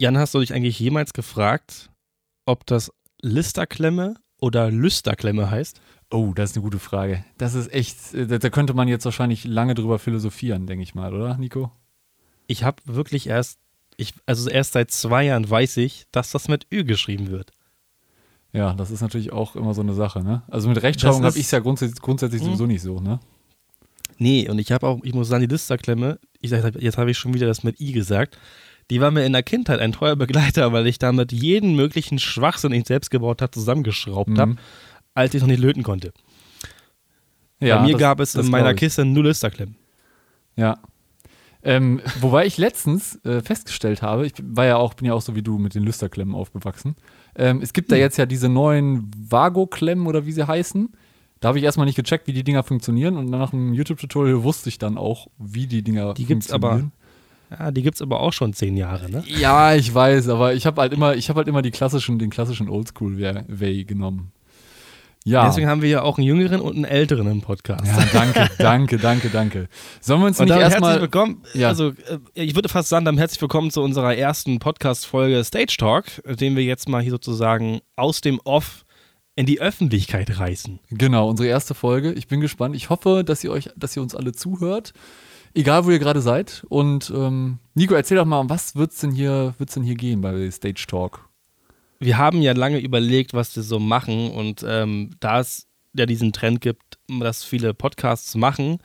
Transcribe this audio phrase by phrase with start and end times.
[0.00, 1.90] Jan, hast du dich eigentlich jemals gefragt,
[2.46, 5.78] ob das Listerklemme oder Lüsterklemme heißt?
[6.10, 7.22] Oh, das ist eine gute Frage.
[7.36, 11.14] Das ist echt, äh, da, könnte man jetzt wahrscheinlich lange drüber philosophieren, denke ich mal,
[11.14, 11.70] oder, Nico?
[12.46, 13.58] Ich habe wirklich erst,
[13.98, 17.50] ich, also erst seit zwei Jahren weiß ich, dass das mit Ü geschrieben wird.
[18.54, 20.44] Ja, das ist natürlich auch immer so eine Sache, ne?
[20.48, 23.20] Also mit Rechtschreibung habe ich es ja grundsätzlich, grundsätzlich sowieso nicht so, ne?
[24.16, 27.34] Nee, und ich habe auch, ich muss sagen, die Listerklemme, ich jetzt habe ich schon
[27.34, 28.38] wieder das mit I gesagt,
[28.90, 32.72] die war mir in der Kindheit ein treuer Begleiter, weil ich damit jeden möglichen Schwachsinn,
[32.72, 34.38] den ich selbst gebaut habe, zusammengeschraubt Mhm.
[34.38, 34.56] habe,
[35.14, 36.12] als ich noch nicht löten konnte.
[37.60, 38.74] Ja, Bei mir das- gab es in meiner.
[38.74, 39.76] Kiste nur Listerklemmen.
[40.56, 40.78] Ja.
[41.62, 45.34] Ähm, wobei ich letztens äh, festgestellt habe, ich war ja auch, bin ja auch so
[45.36, 46.96] wie du mit den Lüsterklemmen aufgewachsen.
[47.36, 50.88] Ähm, es gibt da jetzt ja diese neuen Vago-Klemmen oder wie sie heißen.
[51.40, 54.70] Da habe ich erstmal nicht gecheckt, wie die Dinger funktionieren und nach einem YouTube-Tutorial wusste
[54.70, 56.90] ich dann auch, wie die Dinger Die gibt's aber-
[57.50, 59.24] Ja, die gibt es aber auch schon zehn Jahre, ne?
[59.26, 62.30] Ja, ich weiß, aber ich habe halt immer, ich habe halt immer die klassischen, den
[62.30, 64.32] klassischen Oldschool-Way genommen.
[65.24, 65.46] Ja.
[65.46, 67.84] Deswegen haben wir ja auch einen jüngeren und einen älteren im Podcast.
[67.86, 69.68] ja, danke, danke, danke, danke.
[70.00, 71.00] Sollen wir uns Und nicht damit herzlich erstmal.
[71.02, 71.68] willkommen, Ja.
[71.68, 76.04] also äh, ich würde fast sagen, dann herzlich willkommen zu unserer ersten Podcast-Folge Stage Talk,
[76.24, 78.84] den wir jetzt mal hier sozusagen aus dem Off
[79.36, 80.80] in die Öffentlichkeit reißen.
[80.90, 82.12] Genau, unsere erste Folge.
[82.12, 82.74] Ich bin gespannt.
[82.74, 84.92] Ich hoffe, dass ihr euch, dass ihr uns alle zuhört.
[85.54, 86.64] Egal, wo ihr gerade seid.
[86.68, 90.84] Und ähm, Nico, erzähl doch mal, was wird's denn hier, denn hier gehen bei Stage
[90.86, 91.28] Talk?
[91.98, 96.32] Wir haben ja lange überlegt, was wir so machen und ähm, da es ja diesen
[96.32, 98.78] Trend gibt, dass viele Podcasts machen,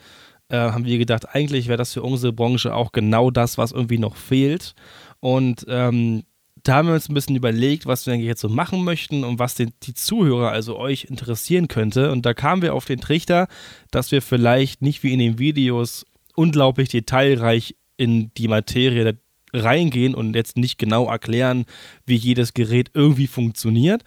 [0.50, 4.00] äh, haben wir gedacht, eigentlich wäre das für unsere Branche auch genau das, was irgendwie
[4.00, 4.76] noch fehlt.
[5.20, 6.24] Und ähm,
[6.64, 9.40] da haben wir uns ein bisschen überlegt, was wir eigentlich jetzt so machen möchten und
[9.40, 12.12] was den, die Zuhörer, also euch, interessieren könnte.
[12.12, 13.48] Und da kamen wir auf den Trichter,
[13.92, 16.06] dass wir vielleicht nicht wie in den Videos
[16.36, 19.18] unglaublich detailreich in die Materie
[19.54, 21.66] reingehen und jetzt nicht genau erklären,
[22.06, 24.04] wie jedes Gerät irgendwie funktioniert,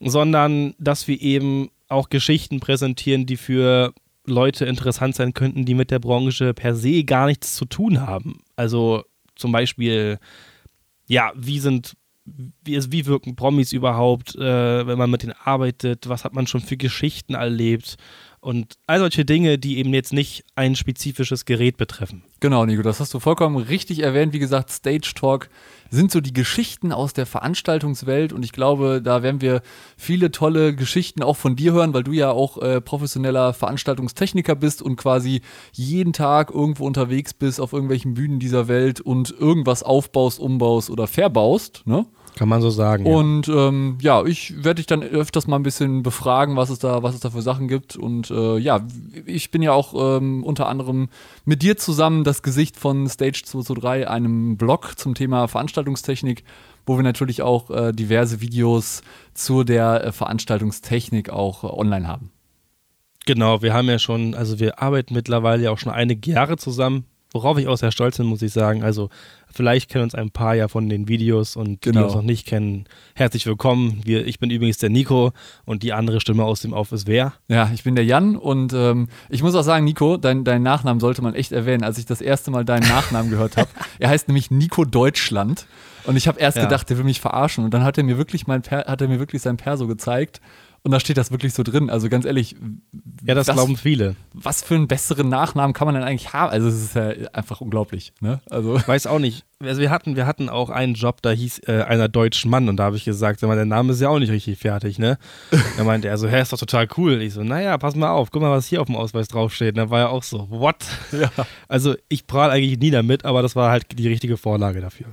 [0.00, 3.92] sondern dass wir eben auch Geschichten präsentieren, die für
[4.26, 8.42] Leute interessant sein könnten, die mit der Branche per se gar nichts zu tun haben.
[8.56, 9.04] Also
[9.34, 10.18] zum Beispiel,
[11.06, 16.24] ja, wie sind, wie, wie wirken Promis überhaupt, äh, wenn man mit denen arbeitet, was
[16.24, 17.96] hat man schon für Geschichten erlebt
[18.40, 22.22] und all solche Dinge, die eben jetzt nicht ein spezifisches Gerät betreffen.
[22.40, 24.32] Genau, Nico, das hast du vollkommen richtig erwähnt.
[24.32, 25.50] Wie gesagt, Stage Talk
[25.90, 29.60] sind so die Geschichten aus der Veranstaltungswelt und ich glaube, da werden wir
[29.98, 34.80] viele tolle Geschichten auch von dir hören, weil du ja auch äh, professioneller Veranstaltungstechniker bist
[34.80, 40.38] und quasi jeden Tag irgendwo unterwegs bist auf irgendwelchen Bühnen dieser Welt und irgendwas aufbaust,
[40.40, 42.06] umbaust oder verbaust, ne?
[42.40, 43.04] Kann man so sagen.
[43.04, 43.14] ja.
[43.14, 47.02] Und ähm, ja, ich werde dich dann öfters mal ein bisschen befragen, was es da,
[47.02, 47.96] was es da für Sachen gibt.
[47.96, 48.80] Und äh, ja,
[49.26, 51.10] ich bin ja auch ähm, unter anderem
[51.44, 56.42] mit dir zusammen das Gesicht von Stage 223, einem Blog zum Thema Veranstaltungstechnik,
[56.86, 59.02] wo wir natürlich auch äh, diverse Videos
[59.34, 62.30] zu der äh, Veranstaltungstechnik auch äh, online haben.
[63.26, 67.04] Genau, wir haben ja schon, also wir arbeiten mittlerweile ja auch schon einige Jahre zusammen,
[67.32, 68.82] worauf ich auch sehr stolz bin, muss ich sagen.
[68.82, 69.10] Also
[69.52, 72.04] vielleicht kennen uns ein paar ja von den Videos und die, die Genau.
[72.06, 72.84] uns noch nicht kennen,
[73.14, 74.00] herzlich willkommen.
[74.04, 75.32] Wir, ich bin übrigens der Nico
[75.64, 77.32] und die andere Stimme aus dem Off ist wer?
[77.48, 81.00] Ja, ich bin der Jan und ähm, ich muss auch sagen, Nico, dein, dein Nachnamen
[81.00, 83.68] sollte man echt erwähnen, als ich das erste Mal deinen Nachnamen gehört habe.
[83.98, 85.66] Er heißt nämlich Nico Deutschland
[86.04, 86.64] und ich habe erst Ja.
[86.64, 89.08] gedacht, der will mich verarschen und dann hat er mir wirklich mein per hat er
[89.08, 90.40] mir wirklich sein Perso gezeigt
[90.82, 91.90] und da steht das wirklich so drin.
[91.90, 92.56] Also ganz ehrlich,
[93.24, 94.16] Ja, das was, glauben viele.
[94.32, 96.50] was für einen besseren Nachnamen kann man denn eigentlich haben?
[96.50, 98.40] Also es ist ja einfach unglaublich, ne?
[98.48, 99.44] Also Ich weiß auch nicht.
[99.62, 102.78] Also wir hatten, wir hatten auch einen Job, da hieß äh, einer deutsch Mann und
[102.78, 105.18] da habe ich gesagt, der Name ist ja auch nicht richtig fertig, ne?
[105.76, 107.20] Da meinte er so, hä, ist doch total cool.
[107.20, 109.74] Ich so, naja, pass mal auf, guck mal, was hier auf dem Ausweis draufsteht.
[109.74, 110.76] Und da war er auch so, what?
[111.12, 111.30] ja.
[111.68, 115.06] Also ich prahl eigentlich nie damit, aber das war halt die richtige Vorlage dafür.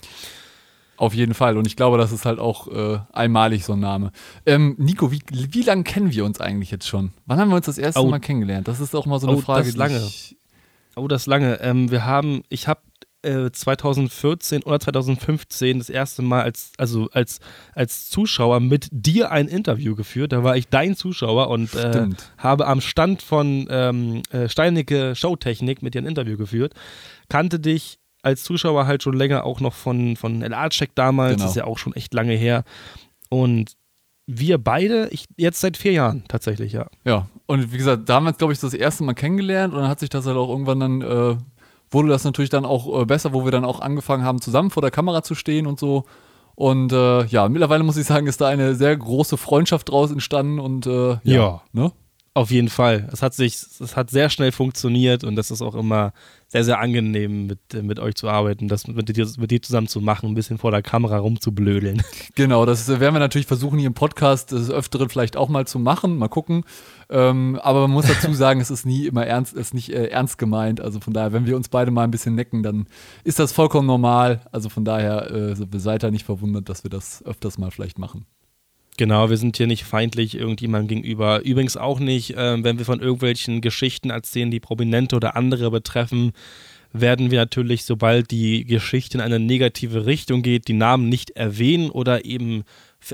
[0.98, 1.58] Auf jeden Fall.
[1.58, 4.12] Und ich glaube, das ist halt auch äh, einmalig so ein Name.
[4.46, 7.12] Ähm, Nico, wie, wie lange kennen wir uns eigentlich jetzt schon?
[7.28, 8.08] Wann haben wir uns das erste Oh.
[8.08, 8.68] Mal kennengelernt?
[8.68, 9.98] Das ist auch mal so eine Oh, Frage, das die lange.
[9.98, 10.38] ich
[10.96, 11.60] Oh, das lange.
[11.62, 12.82] Ähm, wir haben, ich habe
[13.22, 17.40] äh, 2014 oder 2015 das erste Mal als, also als,
[17.76, 20.32] als Zuschauer mit dir ein Interview geführt.
[20.32, 22.08] Da war ich dein Zuschauer und äh,
[22.40, 26.74] habe am Stand von ähm, äh, Steinicke Showtechnik mit dir ein Interview geführt.
[27.30, 31.34] Kannte dich als Zuschauer halt schon länger auch noch von, von LA-Check damals.
[31.34, 31.44] Genau.
[31.44, 32.64] Das ist ja auch schon echt lange her.
[33.30, 33.74] Und
[34.28, 36.88] wir beide, ich, jetzt seit vier Jahren tatsächlich, ja.
[37.06, 40.10] Ja, und wie gesagt, damals, glaube ich, das erste Mal kennengelernt und dann hat sich
[40.10, 41.38] das halt auch irgendwann dann, äh,
[41.90, 44.82] wurde das natürlich dann auch äh, besser, wo wir dann auch angefangen haben, zusammen vor
[44.82, 46.04] der Kamera zu stehen und so.
[46.56, 50.60] Und äh, ja, mittlerweile muss ich sagen, ist da eine sehr große Freundschaft draus entstanden
[50.60, 51.20] und äh, ja.
[51.24, 51.62] Ja.
[51.72, 51.92] Ne?
[52.38, 53.10] Auf jeden Fall.
[53.12, 56.14] Es hat sich, es hat sehr schnell funktioniert und das ist auch immer
[56.48, 60.02] sehr, sehr angenehm, mit, mit euch zu arbeiten, das mit dir, mit dir zusammen zu
[60.02, 62.04] machen, ein bisschen vor der Kamera rumzublödeln.
[62.36, 65.80] Genau, das werden wir natürlich versuchen, hier im Podcast des Öfteren vielleicht auch mal zu
[65.80, 66.20] machen.
[66.20, 66.64] Mal gucken.
[67.10, 70.06] Ähm, aber man muss dazu sagen, es ist nie immer ernst, es ist nicht äh,
[70.10, 70.80] ernst gemeint.
[70.80, 72.86] Also von daher, wenn wir uns beide mal ein bisschen necken, dann
[73.24, 74.42] ist das vollkommen normal.
[74.52, 78.28] Also von daher, äh, seid da nicht verwundert, dass wir das öfters mal vielleicht machen.
[78.98, 81.44] Genau, wir sind hier nicht feindlich irgendjemandem gegenüber.
[81.46, 86.32] Übrigens auch nicht, äh, wenn wir von irgendwelchen Geschichten erzählen, die Prominente oder andere betreffen,
[86.94, 91.92] werden wir natürlich, sobald die Geschichte in eine negative Richtung geht, die Namen nicht erwähnen
[91.92, 92.64] oder eben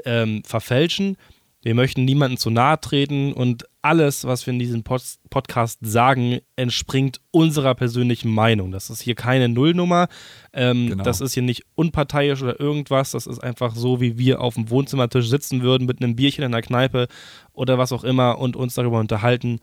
[0.06, 1.18] ähm, verfälschen.
[1.63, 6.39] Wir möchten niemandem zu nahe treten und alles, was wir in diesem Pod Podcast sagen,
[6.57, 8.71] entspringt unserer persönlichen Meinung.
[8.71, 10.10] Das ist hier keine Nullnummer.
[10.51, 11.04] Ähm, genau.
[11.04, 13.12] Das ist hier nicht unparteiisch oder irgendwas.
[13.12, 16.51] Das ist einfach so, wie wir auf dem Wohnzimmertisch sitzen würden mit einem Bierchen in
[16.51, 17.07] der Kneipe
[17.54, 19.59] oder was auch immer und uns darüber unterhalten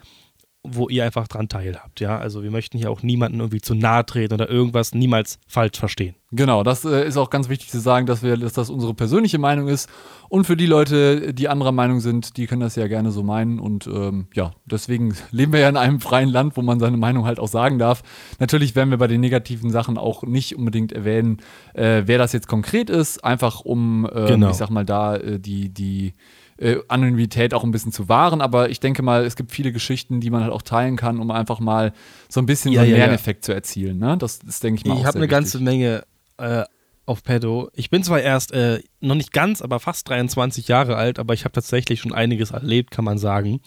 [0.63, 2.01] wo ihr einfach dran teilhabt.
[2.01, 5.79] Ja, also wir möchten hier auch niemanden irgendwie zu nahe treten oder irgendwas niemals falsch
[5.79, 6.17] verstehen.
[6.33, 9.39] Genau, das äh, ist auch ganz wichtig zu sagen, dass wir, dass das unsere persönliche
[9.39, 9.89] Meinung ist.
[10.29, 13.59] Und für die Leute, die anderer Meinung sind, die können das ja gerne so meinen.
[13.59, 17.25] Und ähm, ja, deswegen leben wir ja in einem freien Land, wo man seine Meinung
[17.25, 18.03] halt auch sagen darf.
[18.39, 21.39] Natürlich werden wir bei den negativen Sachen auch nicht unbedingt erwähnen,
[21.73, 24.51] äh, wer das jetzt konkret ist, einfach um, äh, genau.
[24.51, 26.15] ich sag mal, da äh, die, die
[26.61, 28.41] äh, Anonymität auch ein bisschen zu wahren.
[28.41, 31.31] Aber ich denke mal, es gibt viele Geschichten, die man halt auch teilen kann, um
[31.31, 31.93] einfach mal
[32.29, 33.47] so ein bisschen ja, so einen ja, Lerneffekt ja.
[33.47, 33.99] zu erzielen.
[33.99, 34.17] Ne?
[34.19, 35.31] Das ist, denke ich mal, Ich habe eine wichtig.
[35.31, 36.05] ganze Menge
[36.37, 36.65] äh,
[37.07, 37.71] auf Pedo.
[37.75, 41.45] Ich bin zwar erst äh, noch nicht ganz, aber fast 23 Jahre alt, aber ich
[41.45, 43.61] habe tatsächlich schon einiges erlebt, kann man sagen.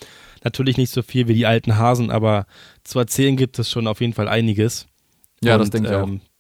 [0.44, 2.46] Natürlich nicht so viel wie die alten Hasen, aber
[2.84, 4.88] zu erzählen gibt es schon auf jeden Fall einiges.
[5.44, 6.32] Ja, Und, das denke ich ähm, auch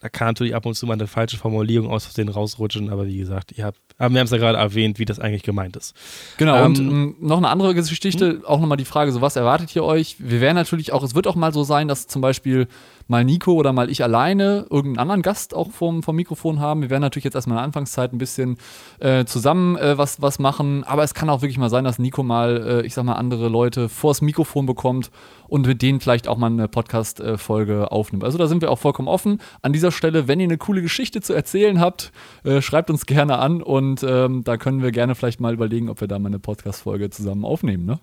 [0.00, 3.18] da kann natürlich ab und zu mal eine falsche Formulierung aus Versehen rausrutschen, aber wie
[3.18, 5.94] gesagt, ihr habt, aber wir haben es ja gerade erwähnt, wie das eigentlich gemeint ist.
[6.38, 8.44] Genau, ähm, und ähm, noch eine andere Geschichte, hm?
[8.44, 10.16] auch nochmal die Frage, so was erwartet ihr euch?
[10.18, 12.66] Wir werden natürlich auch, es wird auch mal so sein, dass zum Beispiel
[13.10, 16.80] mal Nico oder mal ich alleine irgendeinen anderen Gast auch vom, vom Mikrofon haben.
[16.80, 18.56] Wir werden natürlich jetzt erstmal in der Anfangszeit ein bisschen
[19.00, 22.22] äh, zusammen äh, was, was machen, aber es kann auch wirklich mal sein, dass Nico
[22.22, 25.10] mal, äh, ich sag mal, andere Leute vors Mikrofon bekommt
[25.48, 28.22] und mit denen vielleicht auch mal eine Podcast-Folge aufnimmt.
[28.22, 29.40] Also da sind wir auch vollkommen offen.
[29.60, 32.12] An dieser Stelle, wenn ihr eine coole Geschichte zu erzählen habt,
[32.44, 36.00] äh, schreibt uns gerne an und ähm, da können wir gerne vielleicht mal überlegen, ob
[36.00, 37.98] wir da mal eine Podcast-Folge zusammen aufnehmen, ne?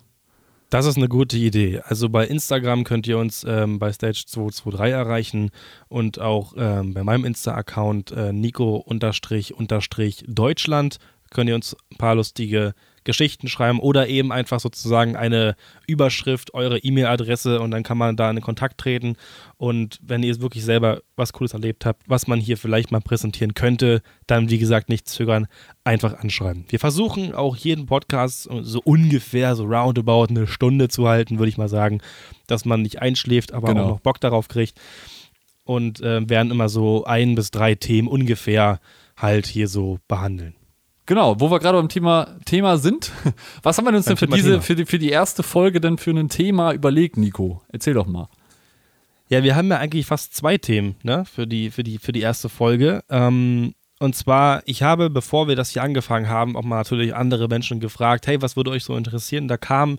[0.70, 1.80] Das ist eine gute Idee.
[1.84, 5.50] Also bei Instagram könnt ihr uns ähm, bei Stage223 erreichen
[5.88, 10.98] und auch ähm, bei meinem Insta-Account äh, Nico-Deutschland
[11.30, 15.56] könnt ihr uns ein paar lustige Geschichten schreiben oder eben einfach sozusagen eine
[15.86, 19.16] Überschrift, eure E-Mail-Adresse und dann kann man da in Kontakt treten.
[19.56, 23.54] Und wenn ihr wirklich selber was Cooles erlebt habt, was man hier vielleicht mal präsentieren
[23.54, 25.46] könnte, dann wie gesagt nicht zögern,
[25.84, 26.64] einfach anschreiben.
[26.68, 31.58] Wir versuchen auch jeden Podcast so ungefähr so roundabout eine Stunde zu halten, würde ich
[31.58, 32.00] mal sagen,
[32.46, 33.84] dass man nicht einschläft, aber genau.
[33.84, 34.78] auch noch Bock darauf kriegt.
[35.64, 38.80] Und äh, werden immer so ein bis drei Themen ungefähr
[39.18, 40.54] halt hier so behandeln.
[41.08, 43.12] Genau, wo wir gerade beim Thema, Thema sind.
[43.62, 46.10] Was haben wir uns denn für, diese, für, die, für die erste Folge denn für
[46.10, 47.62] ein Thema überlegt, Nico?
[47.72, 48.28] Erzähl doch mal.
[49.30, 52.20] Ja, wir haben ja eigentlich fast zwei Themen ne, für, die, für, die, für die
[52.20, 53.04] erste Folge.
[53.08, 57.48] Ähm, und zwar, ich habe, bevor wir das hier angefangen haben, auch mal natürlich andere
[57.48, 59.48] Menschen gefragt, hey, was würde euch so interessieren?
[59.48, 59.98] Da kam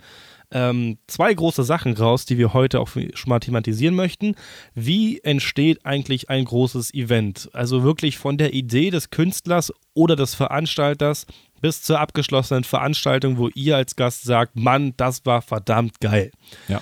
[0.51, 4.35] ähm, zwei große Sachen raus, die wir heute auch schon mal thematisieren möchten.
[4.73, 7.49] Wie entsteht eigentlich ein großes Event?
[7.53, 11.25] Also wirklich von der Idee des Künstlers oder des Veranstalters
[11.61, 16.31] bis zur abgeschlossenen Veranstaltung, wo ihr als Gast sagt, Mann, das war verdammt geil.
[16.68, 16.81] Ja.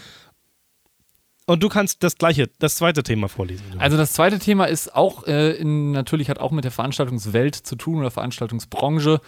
[1.49, 3.63] Und du kannst das gleiche, das zweite Thema vorlesen.
[3.77, 7.77] Also das zweite Thema ist auch, äh, in, natürlich hat auch mit der Veranstaltungswelt zu
[7.77, 9.21] tun oder Veranstaltungsbranche.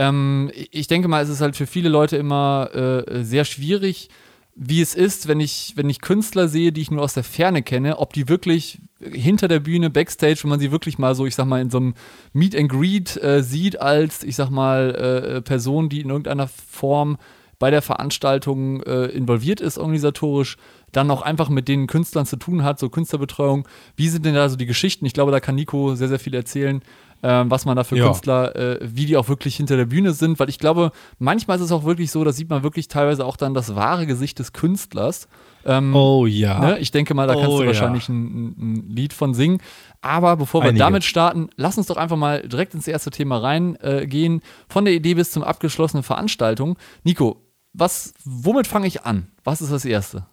[0.00, 4.08] Ähm, ich denke mal, es ist halt für viele Leute immer äh, sehr schwierig,
[4.54, 7.62] wie es ist, wenn ich, wenn ich Künstler sehe, die ich nur aus der Ferne
[7.62, 11.34] kenne, ob die wirklich hinter der Bühne, Backstage, wenn man sie wirklich mal so, ich
[11.34, 11.94] sag mal, in so einem
[12.32, 17.18] Meet and Greet äh, sieht, als, ich sag mal, äh, Person, die in irgendeiner Form
[17.58, 20.56] bei der Veranstaltung äh, involviert ist, organisatorisch,
[20.92, 23.66] dann auch einfach mit den Künstlern zu tun hat, so Künstlerbetreuung.
[23.96, 25.06] Wie sind denn da so die Geschichten?
[25.06, 26.82] Ich glaube, da kann Nico sehr, sehr viel erzählen
[27.22, 28.06] ähm, was man da für ja.
[28.06, 31.64] Künstler, äh, wie die auch wirklich hinter der Bühne sind, weil ich glaube, manchmal ist
[31.64, 34.52] es auch wirklich so, da sieht man wirklich teilweise auch dann das wahre Gesicht des
[34.52, 35.28] Künstlers.
[35.66, 36.58] Ähm, oh ja.
[36.58, 36.78] Ne?
[36.78, 38.14] Ich denke mal, da kannst oh, du wahrscheinlich ja.
[38.14, 39.58] ein, ein, Lied von singen.
[40.00, 40.78] Aber bevor wir Einige.
[40.84, 44.38] damit starten, lass uns doch einfach mal direkt ins erste Thema reingehen.
[44.38, 46.78] Äh, von der Idee bis zum abgeschlossenen Veranstaltung.
[47.04, 47.42] Nico,
[47.74, 49.26] was, womit fange ich an?
[49.44, 50.24] Was ist das Erste?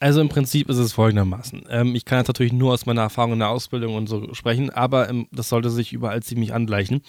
[0.00, 1.64] Also im Prinzip ist es folgendermaßen.
[1.70, 4.70] Ähm, ich kann jetzt natürlich nur aus meiner Erfahrung in der Ausbildung und so sprechen,
[4.70, 7.02] aber ähm, das sollte sich überall ziemlich angleichen.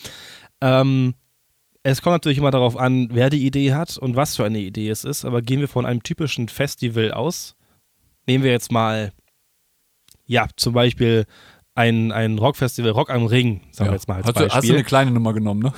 [0.61, 1.15] Ähm,
[1.83, 4.89] Es kommt natürlich immer darauf an, wer die Idee hat und was für eine Idee
[4.89, 7.55] es ist, aber gehen wir von einem typischen Festival aus.
[8.27, 9.13] Nehmen wir jetzt mal,
[10.27, 11.25] ja, zum Beispiel
[11.73, 13.91] ein, ein Rockfestival, Rock am Ring, sagen ja.
[13.91, 14.49] wir jetzt mal als hast Beispiel.
[14.49, 15.73] Du, hast du eine kleine Nummer genommen, ne?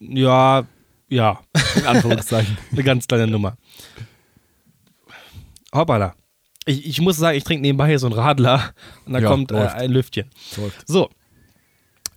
[0.00, 0.64] Ja,
[1.08, 1.38] ja.
[1.76, 2.56] In Anführungszeichen.
[2.72, 3.56] eine ganz kleine Nummer.
[5.72, 6.14] Hoppala.
[6.70, 8.72] Ich, ich muss sagen, ich trinke nebenbei hier so einen Radler
[9.06, 10.26] und da ja, kommt äh, ein Lüftchen.
[10.56, 10.88] Läuft.
[10.88, 11.10] So,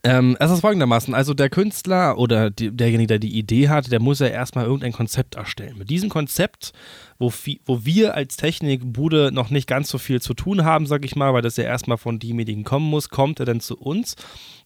[0.05, 4.01] ähm, es ist folgendermaßen, also der Künstler oder die, derjenige, der die Idee hat, der
[4.01, 5.77] muss ja erstmal irgendein Konzept erstellen.
[5.77, 6.73] Mit diesem Konzept,
[7.19, 7.31] wo,
[7.65, 11.33] wo wir als Technikbude noch nicht ganz so viel zu tun haben, sag ich mal,
[11.33, 14.17] weil das ja erstmal von demjenigen kommen muss, kommt er dann zu uns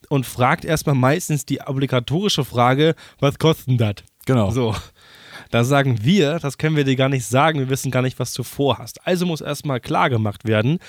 [0.10, 3.96] und fragt erstmal meistens die obligatorische Frage, was kostet denn das?
[4.26, 4.50] Genau.
[4.50, 4.76] So.
[5.52, 8.34] Da sagen wir, das können wir dir gar nicht sagen, wir wissen gar nicht, was
[8.34, 9.06] du vorhast.
[9.06, 10.80] Also muss erstmal klar gemacht werden,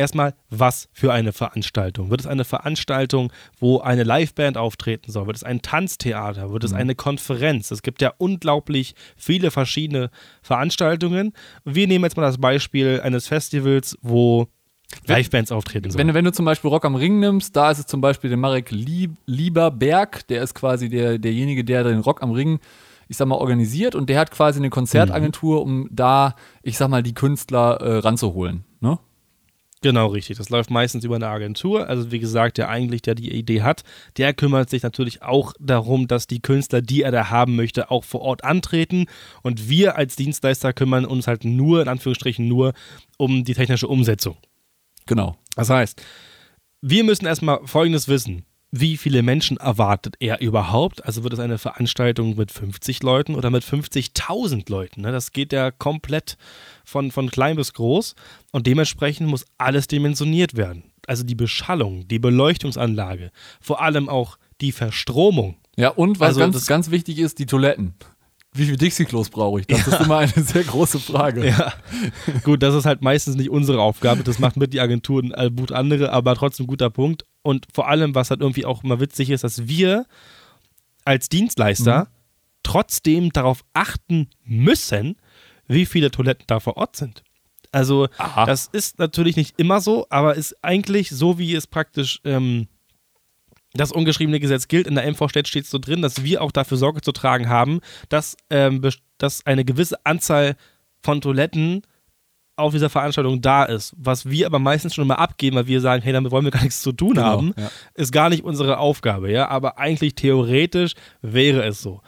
[0.00, 2.10] erstmal, was für eine Veranstaltung?
[2.10, 5.26] Wird es eine Veranstaltung, wo eine Liveband auftreten soll?
[5.26, 6.52] Wird es ein Tanztheater?
[6.52, 6.78] Wird es mhm.
[6.78, 7.70] eine Konferenz?
[7.70, 10.10] Es gibt ja unglaublich viele verschiedene
[10.42, 11.32] Veranstaltungen.
[11.64, 14.48] Wir nehmen jetzt mal das Beispiel eines Festivals, wo
[15.06, 16.08] Livebands auftreten sollen.
[16.08, 18.38] Wenn, wenn, du zum Beispiel Rock am Ring nimmst, da ist es zum Beispiel der
[18.38, 22.58] Marek Lieb, Lieberberg, der ist quasi der, derjenige, der den Rock am Ring
[23.10, 25.72] ich sag mal, organisiert und der hat quasi eine Konzertagentur, mhm.
[25.82, 28.62] um da, ich sag mal, die Künstler äh, ranzuholen.
[28.78, 29.00] Ne?
[29.82, 30.38] Genau, richtig.
[30.38, 31.88] Das läuft meistens über eine Agentur.
[31.88, 33.82] Also wie gesagt, der eigentlich, der die Idee hat,
[34.16, 38.04] der kümmert sich natürlich auch darum, dass die Künstler, die er da haben möchte, auch
[38.04, 39.06] vor Ort antreten.
[39.42, 42.74] Und wir als Dienstleister kümmern uns halt nur, in Anführungsstrichen nur,
[43.18, 44.36] um die technische Umsetzung.
[45.06, 45.36] Genau.
[45.56, 46.00] Das heißt,
[46.80, 51.04] wir müssen erstmal Folgendes wissen wie viele Menschen erwartet er überhaupt?
[51.04, 55.00] Also wird es eine Veranstaltung mit 50 Leuten oder mit 50.000 Leuten?
[55.02, 55.12] Ne?
[55.12, 56.36] Das geht ja komplett
[56.84, 58.14] von, von klein bis groß
[58.52, 60.84] und dementsprechend muss alles dimensioniert werden.
[61.06, 65.56] Also die Beschallung, die Beleuchtungsanlage, vor allem auch die Verstromung.
[65.76, 67.94] Ja, und was also ganz, ganz wichtig ist, die Toiletten
[68.52, 69.66] wie viel Dixie-Klos brauche ich?
[69.68, 69.92] Das ja.
[69.94, 71.46] ist immer eine sehr große Frage.
[71.46, 71.72] Ja.
[72.42, 74.24] Gut, das ist halt meistens nicht unsere Aufgabe.
[74.24, 77.24] Das macht mit die Agenturen gut andere, aber trotzdem guter Punkt.
[77.42, 80.04] Und vor allem, was halt irgendwie auch immer witzig ist, dass wir
[81.04, 82.06] als Dienstleister mhm.
[82.62, 85.16] trotzdem darauf achten müssen,
[85.68, 87.22] wie viele Toiletten da vor Ort sind.
[87.72, 88.46] Also, Aha.
[88.46, 92.66] das ist natürlich nicht immer so, aber ist eigentlich so, wie es praktisch ähm,
[93.74, 94.86] das ungeschriebene Gesetz gilt.
[94.86, 98.36] In der MV steht so drin, dass wir auch dafür Sorge zu tragen haben, dass,
[98.50, 98.82] ähm,
[99.18, 100.56] dass eine gewisse Anzahl
[101.02, 101.82] von Toiletten
[102.56, 103.94] auf dieser Veranstaltung da ist.
[103.96, 106.62] Was wir aber meistens schon mal abgeben, weil wir sagen, hey, damit wollen wir gar
[106.62, 107.70] nichts zu tun genau, haben, ja.
[107.94, 109.48] ist gar nicht unsere Aufgabe, ja.
[109.48, 112.02] Aber eigentlich theoretisch wäre es so.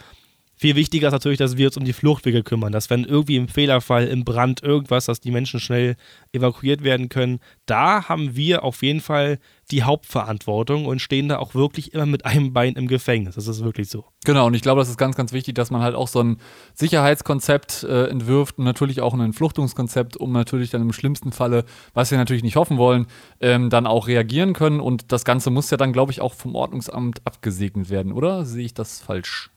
[0.63, 3.49] Viel wichtiger ist natürlich, dass wir uns um die Fluchtwege kümmern, dass wenn irgendwie im
[3.49, 5.97] Fehlerfall, im Brand irgendwas, dass die Menschen schnell
[6.31, 9.41] evakuiert werden können, da haben wir auf jeden Fall
[9.73, 13.35] die Hauptverantwortung und stehen da auch wirklich immer mit einem Bein im Gefängnis.
[13.35, 14.05] Das ist wirklich so.
[14.25, 16.37] Genau, und ich glaube, das ist ganz, ganz wichtig, dass man halt auch so ein
[16.75, 22.13] Sicherheitskonzept äh, entwirft und natürlich auch ein Entfluchtungskonzept, um natürlich dann im schlimmsten Falle, was
[22.13, 23.09] wir natürlich nicht hoffen wollen,
[23.41, 24.79] ähm, dann auch reagieren können.
[24.79, 28.45] Und das Ganze muss ja dann, glaube ich, auch vom Ordnungsamt abgesegnet werden, oder?
[28.45, 29.52] Sehe ich das falsch?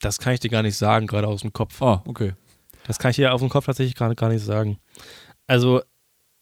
[0.00, 1.80] Das kann ich dir gar nicht sagen, gerade aus dem Kopf.
[1.82, 2.34] Ah, okay.
[2.86, 4.78] Das kann ich dir auf dem Kopf tatsächlich gerade gar nicht sagen.
[5.46, 5.82] Also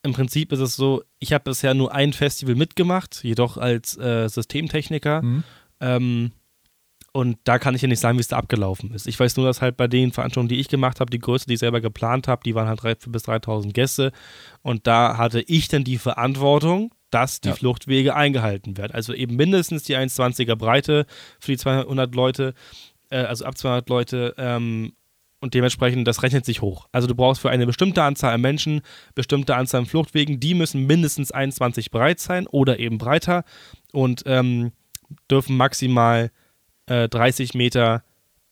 [0.02, 4.28] im Prinzip ist es so, ich habe bisher nur ein Festival mitgemacht, jedoch als äh,
[4.28, 5.22] Systemtechniker.
[5.22, 5.44] Mhm.
[5.80, 6.32] Ähm,
[7.12, 9.06] und da kann ich ja nicht sagen, wie es da abgelaufen ist.
[9.06, 11.54] Ich weiß nur, dass halt bei den Veranstaltungen, die ich gemacht habe, die Größe, die
[11.54, 14.12] ich selber geplant habe, die waren halt 3, bis 3000 Gäste.
[14.62, 17.54] Und da hatte ich dann die Verantwortung, dass die ja.
[17.54, 18.92] Fluchtwege eingehalten werden.
[18.92, 21.06] Also eben mindestens die 1,20er Breite
[21.38, 22.52] für die 200 Leute
[23.14, 24.94] äh, also ab 200 Leute ähm,
[25.40, 26.88] und dementsprechend, das rechnet sich hoch.
[26.90, 28.80] Also du brauchst für eine bestimmte Anzahl an Menschen,
[29.14, 33.44] bestimmte Anzahl an Fluchtwegen, die müssen mindestens 21 breit sein oder eben breiter
[33.92, 34.72] und ähm,
[35.30, 36.30] dürfen maximal
[36.86, 38.02] äh, 30 Meter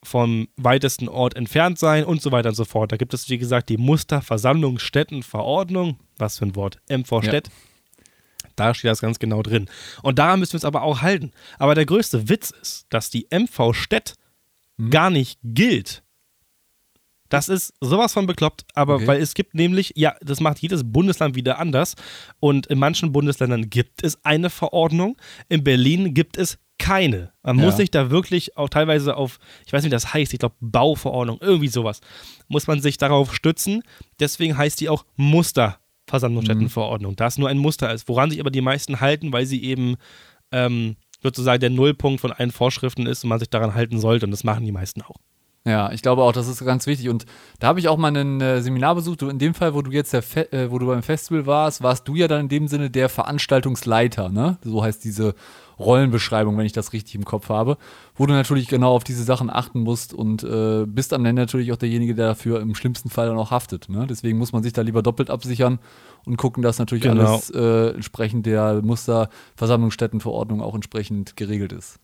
[0.05, 2.91] vom weitesten Ort entfernt sein und so weiter und so fort.
[2.93, 7.49] Da gibt es, wie gesagt, die Musterversammlungsstättenverordnung, was für ein Wort, MV Städt.
[7.49, 7.55] Ja.
[8.57, 9.71] Da steht das ganz genau drin.
[10.03, 11.33] Und daran müssen wir uns aber auch halten.
[11.59, 14.17] Aber der größte Witz ist, dass die MV Städt
[14.83, 14.91] mhm.
[14.91, 16.03] gar nicht gilt.
[17.29, 19.07] Das ist sowas von bekloppt, aber okay.
[19.07, 21.95] weil es gibt nämlich, ja, das macht jedes Bundesland wieder anders
[22.41, 25.17] und in manchen Bundesländern gibt es eine Verordnung,
[25.49, 27.33] in Berlin gibt es keine.
[27.43, 27.65] Man ja.
[27.65, 30.57] muss sich da wirklich auch teilweise auf, ich weiß nicht, wie das heißt, ich glaube
[30.61, 32.03] Bauverordnung, irgendwie sowas,
[32.49, 33.83] muss man sich darauf stützen.
[34.21, 37.17] Deswegen heißt die auch Musterversammlungsstättenverordnung, mhm.
[37.17, 39.97] da es nur ein Muster ist, woran sich aber die meisten halten, weil sie eben
[40.51, 44.27] ähm, sozusagen der Nullpunkt von allen Vorschriften ist und man sich daran halten sollte.
[44.27, 45.17] Und das machen die meisten auch.
[45.65, 47.09] Ja, ich glaube auch, das ist ganz wichtig.
[47.09, 47.25] Und
[47.61, 49.23] da habe ich auch mal ein äh, Seminar besucht.
[49.23, 52.27] In dem Fall, wo du jetzt äh, wo du beim Festival warst, warst du ja
[52.27, 54.59] dann in dem Sinne der Veranstaltungsleiter, ne?
[54.65, 55.35] So heißt diese
[55.79, 57.77] Rollenbeschreibung, wenn ich das richtig im Kopf habe,
[58.15, 61.73] wo du natürlich genau auf diese Sachen achten musst und äh, bist am Ende natürlich
[61.73, 63.89] auch derjenige, der dafür im schlimmsten Fall dann auch haftet.
[63.89, 64.07] Ne?
[64.09, 65.79] Deswegen muss man sich da lieber doppelt absichern
[66.25, 67.35] und gucken, dass natürlich genau.
[67.35, 71.99] alles äh, entsprechend der Musterversammlungsstättenverordnung auch entsprechend geregelt ist.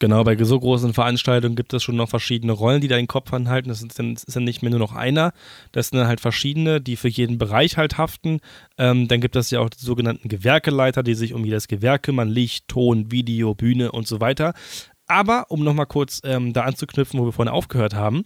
[0.00, 3.34] Genau, bei so großen Veranstaltungen gibt es schon noch verschiedene Rollen, die da den Kopf
[3.34, 3.68] anhalten.
[3.68, 5.34] Das ist dann, ist dann nicht mehr nur noch einer.
[5.72, 8.40] Das sind dann halt verschiedene, die für jeden Bereich halt haften.
[8.78, 12.30] Ähm, dann gibt es ja auch die sogenannten Gewerkeleiter, die sich um jedes Gewerk kümmern.
[12.30, 14.54] Licht, Ton, Video, Bühne und so weiter.
[15.06, 18.24] Aber, um nochmal kurz ähm, da anzuknüpfen, wo wir vorhin aufgehört haben,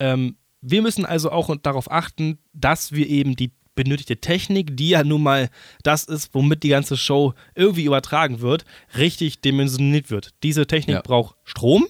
[0.00, 5.04] ähm, wir müssen also auch darauf achten, dass wir eben die benötigte Technik, die ja
[5.04, 5.48] nun mal
[5.82, 8.64] das ist, womit die ganze Show irgendwie übertragen wird,
[8.96, 10.30] richtig dimensioniert wird.
[10.42, 11.02] Diese Technik ja.
[11.02, 11.86] braucht Strom,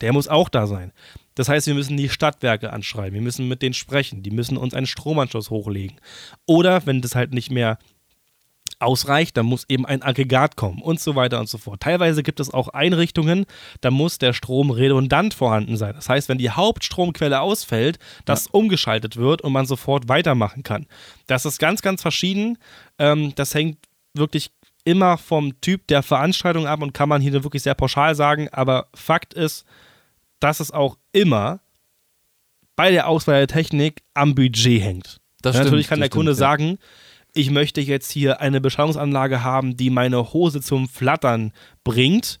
[0.00, 0.92] der muss auch da sein.
[1.34, 4.74] Das heißt, wir müssen die Stadtwerke anschreiben, wir müssen mit denen sprechen, die müssen uns
[4.74, 5.98] einen Stromanschluss hochlegen.
[6.46, 7.78] Oder wenn das halt nicht mehr
[8.78, 11.80] ausreicht, dann muss eben ein Aggregat kommen und so weiter und so fort.
[11.80, 13.46] Teilweise gibt es auch Einrichtungen,
[13.80, 15.94] da muss der Strom redundant vorhanden sein.
[15.94, 18.50] Das heißt, wenn die Hauptstromquelle ausfällt, dass ja.
[18.52, 20.86] umgeschaltet wird und man sofort weitermachen kann.
[21.26, 22.58] Das ist ganz, ganz verschieden.
[22.98, 23.78] Ähm, das hängt
[24.14, 24.50] wirklich
[24.84, 28.48] immer vom Typ der Veranstaltung ab und kann man hier wirklich sehr pauschal sagen.
[28.52, 29.64] Aber Fakt ist,
[30.40, 31.60] dass es auch immer
[32.76, 35.20] bei der Auswahl der Technik am Budget hängt.
[35.42, 36.46] Das ja, stimmt, natürlich kann der Kunde stimmt, ja.
[36.46, 36.78] sagen,
[37.34, 41.52] ich möchte jetzt hier eine Beschallungsanlage haben, die meine Hose zum Flattern
[41.84, 42.38] bringt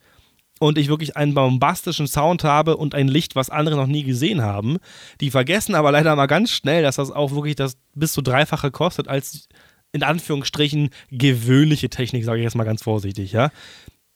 [0.60, 4.42] und ich wirklich einen bombastischen Sound habe und ein Licht, was andere noch nie gesehen
[4.42, 4.76] haben.
[5.20, 8.70] Die vergessen aber leider mal ganz schnell, dass das auch wirklich das bis zu dreifache
[8.70, 9.48] kostet als
[9.92, 13.50] in Anführungsstrichen gewöhnliche Technik, sage ich jetzt mal ganz vorsichtig, ja.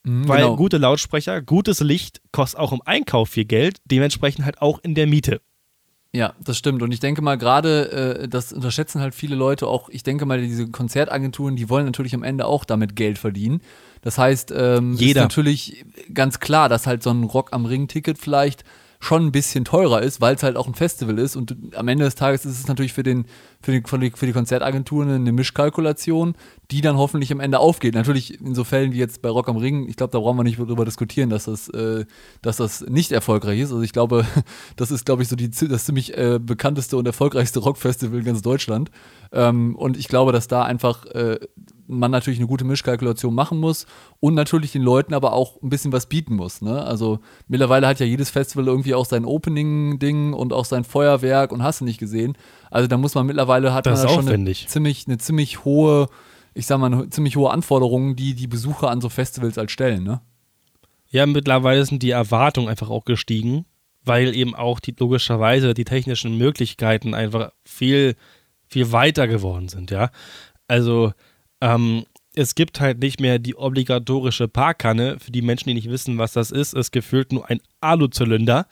[0.05, 0.57] Mhm, Weil genau.
[0.57, 5.07] gute Lautsprecher, gutes Licht kostet auch im Einkauf viel Geld, dementsprechend halt auch in der
[5.07, 5.41] Miete.
[6.15, 6.81] Ja, das stimmt.
[6.83, 9.89] Und ich denke mal, gerade äh, das unterschätzen halt viele Leute auch.
[9.89, 13.61] Ich denke mal, diese Konzertagenturen, die wollen natürlich am Ende auch damit Geld verdienen.
[14.01, 15.23] Das heißt, ähm, Jeder.
[15.23, 18.63] ist natürlich ganz klar, dass halt so ein Rock am Ring-Ticket vielleicht
[19.05, 21.37] schon ein bisschen teurer ist, weil es halt auch ein Festival ist.
[21.37, 23.27] Und am Ende des Tages ist es natürlich für, den,
[23.61, 26.35] für, die, für die Konzertagenturen eine Mischkalkulation,
[26.71, 27.95] die dann hoffentlich am Ende aufgeht.
[27.95, 30.45] Natürlich in so Fällen wie jetzt bei Rock am Ring, ich glaube, da brauchen wir
[30.45, 32.07] nicht drüber diskutieren, dass das, äh,
[32.41, 33.71] dass das nicht erfolgreich ist.
[33.71, 34.27] Also ich glaube,
[34.77, 38.43] das ist, glaube ich, so die, das ziemlich äh, bekannteste und erfolgreichste Rockfestival in ganz
[38.43, 38.91] Deutschland.
[39.33, 41.39] Ähm, und ich glaube, dass da einfach äh,
[41.87, 43.87] man natürlich eine gute Mischkalkulation machen muss
[44.21, 46.63] und natürlich den Leuten aber auch ein bisschen was bieten muss.
[46.63, 46.83] Ne?
[46.83, 51.63] Also mittlerweile hat ja jedes Festival irgendwie auch sein Opening-Ding und auch sein Feuerwerk und
[51.63, 52.37] hast du nicht gesehen.
[52.71, 56.09] Also da muss man mittlerweile hat das man schon eine ziemlich, eine ziemlich hohe,
[56.55, 60.05] ich sag mal, eine ziemlich hohe Anforderungen, die die Besucher an so Festivals halt stellen.
[60.05, 60.21] Ne?
[61.09, 63.67] Ja, mittlerweile sind die Erwartungen einfach auch gestiegen,
[64.05, 68.17] weil eben auch die logischerweise die technischen Möglichkeiten einfach viel,
[68.67, 70.11] viel weiter geworden sind, ja.
[70.67, 71.13] Also
[71.65, 75.19] ähm, es gibt halt nicht mehr die obligatorische Parkkanne.
[75.19, 78.67] Für die Menschen, die nicht wissen, was das ist, ist gefühlt nur ein Aluzylinder,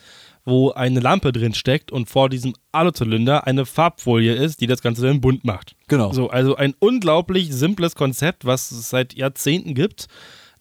[0.44, 5.02] wo eine Lampe drin steckt und vor diesem Aluzylinder eine Farbfolie ist, die das Ganze
[5.06, 5.76] dann bunt macht.
[5.88, 6.12] Genau.
[6.12, 10.06] So, also ein unglaublich simples Konzept, was es seit Jahrzehnten gibt.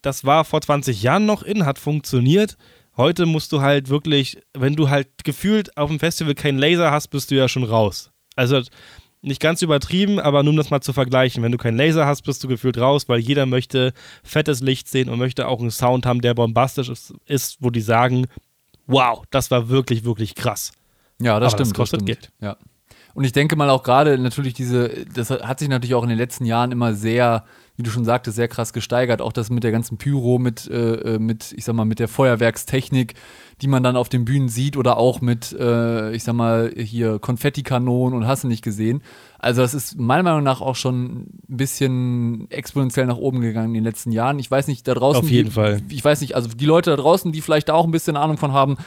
[0.02, 2.56] Das war vor 20 Jahren noch in, hat funktioniert.
[2.96, 7.08] Heute musst du halt wirklich, wenn du halt gefühlt auf dem Festival keinen Laser hast,
[7.08, 8.12] bist du ja schon raus.
[8.36, 8.62] Also
[9.22, 11.44] nicht ganz übertrieben, aber nur um das mal zu vergleichen.
[11.44, 15.10] Wenn du keinen Laser hast, bist du gefühlt raus, weil jeder möchte fettes Licht sehen
[15.10, 18.26] und möchte auch einen Sound haben, der bombastisch ist, ist wo die sagen,
[18.88, 20.72] wow, das war wirklich, wirklich krass.
[21.22, 21.72] Ja, das aber stimmt.
[21.72, 22.22] Das kostet das stimmt.
[22.22, 22.32] Geld.
[22.42, 22.58] Ja.
[23.14, 26.18] Und ich denke mal auch gerade natürlich diese, das hat sich natürlich auch in den
[26.18, 27.44] letzten Jahren immer sehr,
[27.76, 29.22] wie du schon sagtest, sehr krass gesteigert.
[29.22, 32.08] Auch das mit der ganzen Pyro, mit, äh, äh mit, ich sag mal, mit der
[32.08, 33.16] Feuerwerkstechnik,
[33.62, 37.20] die man dann auf den Bühnen sieht oder auch mit, äh, ich sag mal, hier
[37.20, 39.04] Konfettikanonen und hast du nicht gesehen.
[39.38, 43.74] Also das ist meiner Meinung nach auch schon ein bisschen exponentiell nach oben gegangen in
[43.76, 44.40] den letzten Jahren.
[44.40, 45.24] Ich weiß nicht, da draußen.
[45.24, 45.82] Auf jeden die, Fall.
[45.90, 48.38] Ich weiß nicht, also die Leute da draußen, die vielleicht da auch ein bisschen Ahnung
[48.38, 48.78] von haben,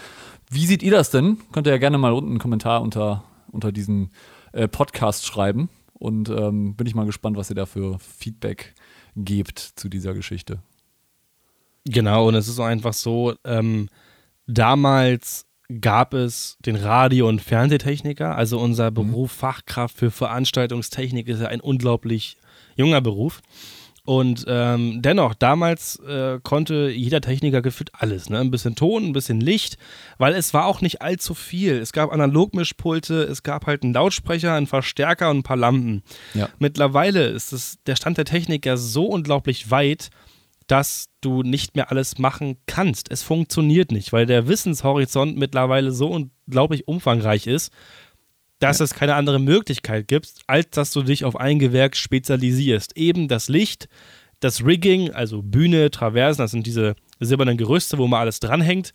[0.50, 1.38] wie seht ihr das denn?
[1.52, 4.10] Könnt ihr ja gerne mal unten einen Kommentar unter, unter diesen
[4.52, 5.68] äh, Podcast schreiben.
[5.92, 8.74] Und ähm, bin ich mal gespannt, was ihr da für Feedback
[9.14, 10.58] gebt zu dieser Geschichte.
[11.84, 13.88] Genau, und es ist einfach so, ähm,
[14.46, 15.46] damals
[15.80, 18.36] gab es den Radio- und Fernsehtechniker.
[18.36, 18.94] Also unser mhm.
[18.94, 22.36] Beruf Fachkraft für Veranstaltungstechnik ist ja ein unglaublich
[22.76, 23.40] junger Beruf.
[24.06, 28.28] Und ähm, dennoch, damals äh, konnte jeder Techniker gefühlt alles.
[28.28, 28.38] Ne?
[28.38, 29.78] Ein bisschen Ton, ein bisschen Licht,
[30.18, 31.78] weil es war auch nicht allzu viel.
[31.78, 36.02] Es gab Analogmischpulte, es gab halt einen Lautsprecher, einen Verstärker und ein paar Lampen.
[36.34, 36.50] Ja.
[36.58, 40.10] Mittlerweile ist es, der Stand der Technik ja so unglaublich weit,
[40.66, 43.10] dass du nicht mehr alles machen kannst.
[43.10, 47.72] Es funktioniert nicht, weil der Wissenshorizont mittlerweile so unglaublich umfangreich ist,
[48.58, 48.84] dass ja.
[48.84, 52.96] es keine andere Möglichkeit gibt, als dass du dich auf ein Gewerk spezialisierst.
[52.96, 53.88] Eben das Licht,
[54.40, 58.92] das Rigging, also Bühne, Traversen, das sind diese silbernen Gerüste, wo man alles dranhängt.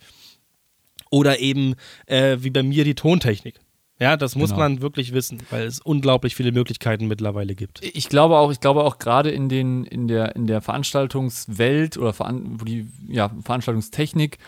[1.10, 1.74] Oder eben,
[2.06, 3.60] äh, wie bei mir, die Tontechnik.
[4.00, 4.62] Ja, das muss genau.
[4.62, 7.84] man wirklich wissen, weil es unglaublich viele Möglichkeiten mittlerweile gibt.
[7.84, 12.14] Ich glaube auch, ich glaube auch gerade in den in der in der Veranstaltungswelt oder
[12.14, 14.38] Veran wo die ja, Veranstaltungstechnik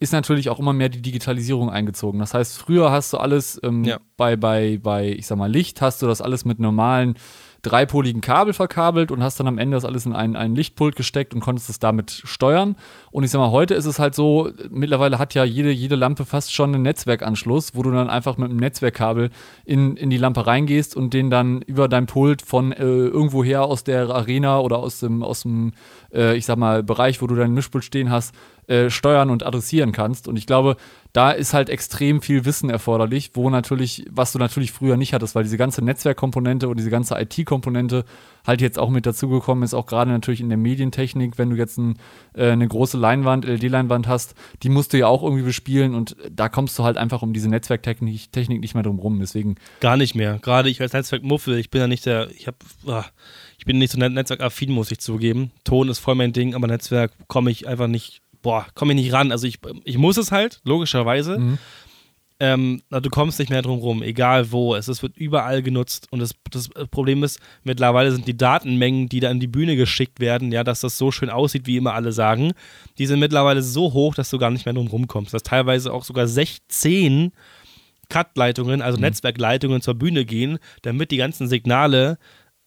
[0.00, 2.20] ist natürlich auch immer mehr die Digitalisierung eingezogen.
[2.20, 3.98] Das heißt, früher hast du alles ähm, ja.
[4.18, 7.16] bei bei bei ich sag mal Licht hast du das alles mit normalen
[7.62, 11.34] dreipoligen Kabel verkabelt und hast dann am Ende das alles in einen, einen Lichtpult gesteckt
[11.34, 12.76] und konntest es damit steuern.
[13.10, 16.24] Und ich sag mal, heute ist es halt so, mittlerweile hat ja jede, jede Lampe
[16.24, 19.30] fast schon einen Netzwerkanschluss, wo du dann einfach mit einem Netzwerkkabel
[19.64, 23.82] in, in die Lampe reingehst und den dann über dein Pult von äh, irgendwoher aus
[23.82, 25.72] der Arena oder aus dem, aus dem
[26.12, 28.34] äh, ich sag mal, Bereich, wo du dein Mischpult stehen hast,
[28.68, 30.28] äh, steuern und adressieren kannst.
[30.28, 30.76] Und ich glaube,
[31.14, 35.34] da ist halt extrem viel Wissen erforderlich, wo natürlich, was du natürlich früher nicht hattest,
[35.34, 38.04] weil diese ganze Netzwerkkomponente und diese ganze IT-Komponente
[38.46, 41.78] halt jetzt auch mit dazugekommen ist, auch gerade natürlich in der Medientechnik, wenn du jetzt
[41.78, 41.96] ein,
[42.34, 46.50] äh, eine große Leinwand, LED-Leinwand hast, die musst du ja auch irgendwie bespielen und da
[46.50, 49.18] kommst du halt einfach um diese Netzwerktechnik Technik nicht mehr drum rum.
[49.18, 49.56] Deswegen.
[49.80, 50.38] Gar nicht mehr.
[50.40, 53.06] Gerade ich als Netzwerkmuffel, ich bin ja nicht der, ich habe, ah,
[53.58, 55.50] ich bin nicht so netzwerkaffin, muss ich zugeben.
[55.64, 59.12] Ton ist voll mein Ding, aber Netzwerk komme ich einfach nicht boah, komme ich nicht
[59.12, 59.32] ran.
[59.32, 61.38] Also ich, ich muss es halt, logischerweise.
[61.38, 61.58] Mhm.
[62.40, 64.76] Ähm, du kommst nicht mehr drum rum, egal wo.
[64.76, 69.18] Es, es wird überall genutzt und das, das, Problem ist, mittlerweile sind die Datenmengen, die
[69.18, 72.12] da in die Bühne geschickt werden, ja, dass das so schön aussieht, wie immer alle
[72.12, 72.52] sagen,
[72.98, 75.34] die sind mittlerweile so hoch, dass du gar nicht mehr drum rumkommst.
[75.34, 77.32] Dass teilweise auch sogar 16
[78.08, 79.02] Cut-Leitungen, also mhm.
[79.02, 82.18] Netzwerkleitungen zur Bühne gehen, damit die ganzen Signale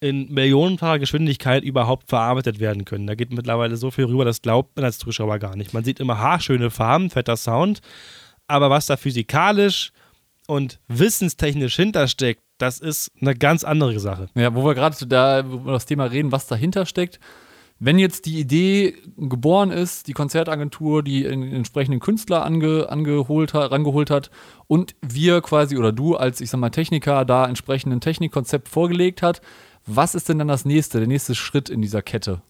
[0.01, 3.05] in millionenfacher Geschwindigkeit überhaupt verarbeitet werden können.
[3.07, 5.73] Da geht mittlerweile so viel rüber, das glaubt man als Zuschauer gar nicht.
[5.73, 7.81] Man sieht immer haarschöne Farben, fetter Sound,
[8.47, 9.93] aber was da physikalisch
[10.47, 14.27] und wissenstechnisch hintersteckt, das ist eine ganz andere Sache.
[14.35, 17.19] Ja, wo wir gerade da über das Thema reden, was dahinter steckt.
[17.83, 24.11] Wenn jetzt die Idee geboren ist, die Konzertagentur die entsprechenden Künstler ange, angeholt hat, rangeholt
[24.11, 24.29] hat
[24.67, 29.41] und wir quasi oder du als, ich sag mal, Techniker da entsprechenden Technikkonzept vorgelegt hat,
[29.85, 32.41] was ist denn dann das nächste, der nächste Schritt in dieser Kette?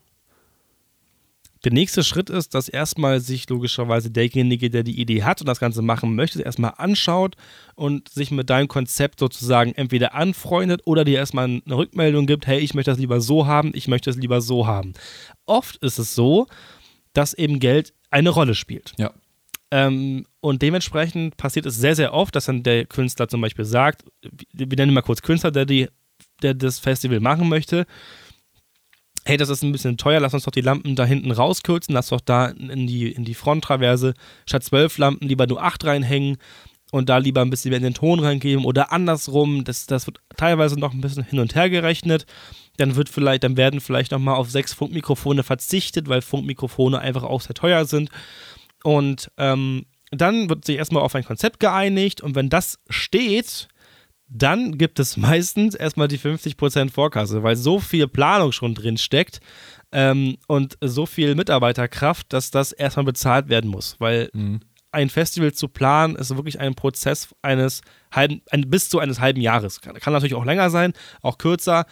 [1.64, 5.60] Der nächste Schritt ist, dass erstmal sich logischerweise derjenige, der die Idee hat und das
[5.60, 7.36] Ganze machen möchte, erstmal anschaut
[7.76, 12.60] und sich mit deinem Konzept sozusagen entweder anfreundet oder dir erstmal eine Rückmeldung gibt, hey,
[12.60, 14.94] ich möchte das lieber so haben, ich möchte es lieber so haben.
[15.46, 16.48] Oft ist es so,
[17.14, 18.94] dass eben Geld eine Rolle spielt.
[18.98, 19.14] Ja.
[19.70, 24.04] Ähm, und dementsprechend passiert es sehr, sehr oft, dass dann der Künstler zum Beispiel sagt,
[24.52, 25.88] wir nennen mal kurz Künstler, der die
[26.44, 27.86] der das Festival machen möchte,
[29.26, 32.10] hey, das ist ein bisschen teuer, lass uns doch die Lampen da hinten rauskürzen, lass
[32.10, 34.14] doch da in die, in die Fronttraverse
[34.46, 36.38] statt zwölf Lampen lieber nur acht reinhängen
[36.92, 40.20] und da lieber ein bisschen mehr in den Ton reingeben oder andersrum, das, das wird
[40.38, 42.26] teilweise noch ein bisschen hin und her gerechnet.
[42.78, 47.42] Dann wird vielleicht, dann werden vielleicht nochmal auf sechs Funkmikrofone verzichtet, weil Funkmikrofone einfach auch
[47.42, 48.10] sehr teuer sind.
[48.84, 53.70] Und ähm, dann wird sich erstmal auf ein Konzept geeinigt und wenn das steht,
[54.34, 59.42] dann gibt es meistens erstmal die 50% Vorkasse, weil so viel Planung schon drin steckt
[59.92, 63.98] ähm, und so viel Mitarbeiterkraft, dass das erstmal bezahlt werden muss.
[64.00, 64.62] Weil mhm.
[64.92, 69.42] ein Festival zu planen ist wirklich ein Prozess eines halben, ein, bis zu eines halben
[69.42, 69.82] Jahres.
[69.82, 71.86] Kann, kann natürlich auch länger sein, auch kürzer.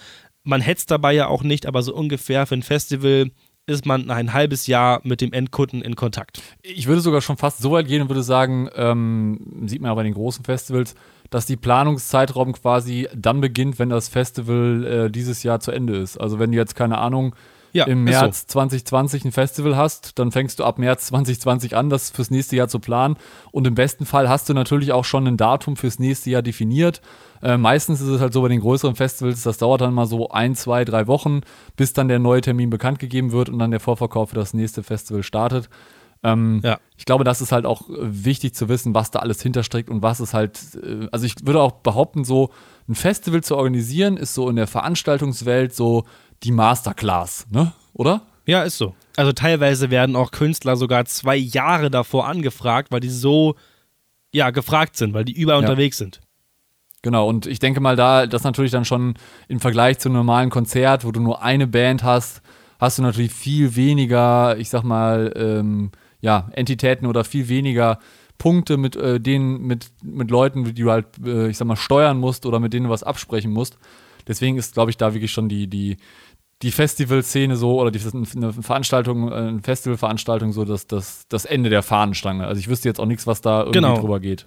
[0.43, 3.31] Man hetzt dabei ja auch nicht, aber so ungefähr für ein Festival
[3.65, 6.41] ist man ein halbes Jahr mit dem Endkunden in Kontakt.
[6.63, 9.95] Ich würde sogar schon fast so weit gehen und würde sagen, ähm, sieht man ja
[9.95, 10.95] bei den großen Festivals,
[11.29, 16.17] dass die Planungszeitraum quasi dann beginnt, wenn das Festival äh, dieses Jahr zu Ende ist.
[16.17, 17.35] Also wenn du jetzt keine Ahnung
[17.71, 18.53] ja, im März so.
[18.53, 22.67] 2020 ein Festival hast, dann fängst du ab März 2020 an, das fürs nächste Jahr
[22.67, 23.15] zu planen.
[23.51, 27.01] Und im besten Fall hast du natürlich auch schon ein Datum fürs nächste Jahr definiert.
[27.41, 30.29] Äh, meistens ist es halt so bei den größeren Festivals, das dauert dann mal so
[30.29, 31.41] ein, zwei, drei Wochen,
[31.75, 34.83] bis dann der neue Termin bekannt gegeben wird und dann der Vorverkauf für das nächste
[34.83, 35.69] Festival startet.
[36.23, 36.79] Ähm, ja.
[36.97, 40.01] Ich glaube, das ist halt auch äh, wichtig zu wissen, was da alles hintersteckt und
[40.01, 42.49] was es halt, äh, also ich würde auch behaupten, so
[42.87, 46.03] ein Festival zu organisieren, ist so in der Veranstaltungswelt so
[46.43, 47.73] die Masterclass, ne?
[47.93, 48.21] Oder?
[48.45, 48.95] Ja, ist so.
[49.15, 53.55] Also teilweise werden auch Künstler sogar zwei Jahre davor angefragt, weil die so,
[54.33, 55.69] ja, gefragt sind, weil die überall ja.
[55.69, 56.19] unterwegs sind.
[57.01, 59.13] Genau, und ich denke mal, da, das natürlich dann schon
[59.47, 62.41] im Vergleich zu einem normalen Konzert, wo du nur eine Band hast,
[62.79, 67.99] hast du natürlich viel weniger, ich sag mal, ähm, ja, Entitäten oder viel weniger
[68.37, 72.17] Punkte mit äh, denen, mit, mit Leuten, die du halt, äh, ich sag mal, steuern
[72.17, 73.77] musst oder mit denen du was absprechen musst.
[74.27, 75.97] Deswegen ist, glaube ich, da wirklich schon die, die,
[76.61, 77.99] die Festivalszene so oder die,
[78.35, 82.45] eine Veranstaltung, eine Festivalveranstaltung so das, das, das Ende der Fahnenstange.
[82.45, 83.99] Also ich wüsste jetzt auch nichts, was da irgendwie genau.
[83.99, 84.45] drüber geht.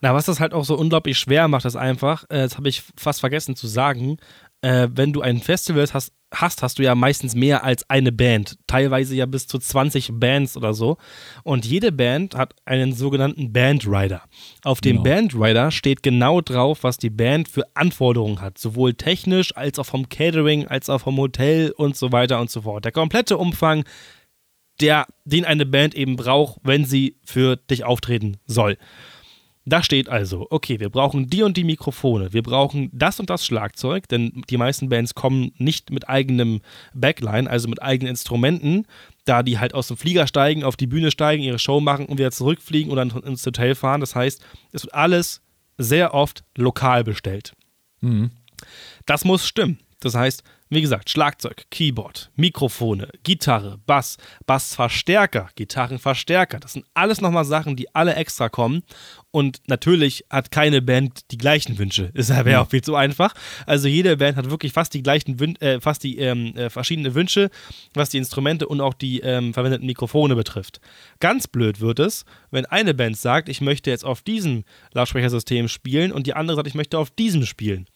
[0.00, 2.82] Na, was das halt auch so unglaublich schwer macht, ist einfach, äh, das habe ich
[2.96, 4.18] fast vergessen zu sagen,
[4.60, 8.58] äh, wenn du ein Festival hast, hast, hast du ja meistens mehr als eine Band.
[8.66, 10.96] Teilweise ja bis zu 20 Bands oder so.
[11.44, 14.22] Und jede Band hat einen sogenannten Bandrider.
[14.64, 15.14] Auf dem genau.
[15.14, 18.58] Bandrider steht genau drauf, was die Band für Anforderungen hat.
[18.58, 22.62] Sowohl technisch als auch vom Catering, als auch vom Hotel und so weiter und so
[22.62, 22.84] fort.
[22.84, 23.84] Der komplette Umfang,
[24.80, 28.76] der, den eine Band eben braucht, wenn sie für dich auftreten soll.
[29.64, 33.46] Da steht also, okay, wir brauchen die und die Mikrofone, wir brauchen das und das
[33.46, 36.62] Schlagzeug, denn die meisten Bands kommen nicht mit eigenem
[36.94, 38.86] Backline, also mit eigenen Instrumenten,
[39.24, 42.18] da die halt aus dem Flieger steigen, auf die Bühne steigen, ihre Show machen und
[42.18, 44.00] wieder zurückfliegen dann ins Hotel fahren.
[44.00, 45.42] Das heißt, es wird alles
[45.78, 47.52] sehr oft lokal bestellt.
[48.00, 48.30] Mhm.
[49.06, 49.78] Das muss stimmen.
[50.00, 56.60] Das heißt, wie gesagt, Schlagzeug, Keyboard, Mikrofone, Gitarre, Bass, Bassverstärker, Gitarrenverstärker.
[56.60, 58.82] Das sind alles nochmal Sachen, die alle extra kommen.
[59.30, 62.10] Und natürlich hat keine Band die gleichen Wünsche.
[62.22, 63.34] Das wäre auch viel zu einfach.
[63.66, 67.14] Also jede Band hat wirklich fast die gleichen, Wün äh, fast die ähm, äh, verschiedenen
[67.14, 67.50] Wünsche,
[67.92, 70.80] was die Instrumente und auch die ähm, verwendeten Mikrofone betrifft.
[71.20, 76.12] Ganz blöd wird es, wenn eine Band sagt, ich möchte jetzt auf diesem Lautsprechersystem spielen
[76.12, 77.86] und die andere sagt, ich möchte auf diesem spielen.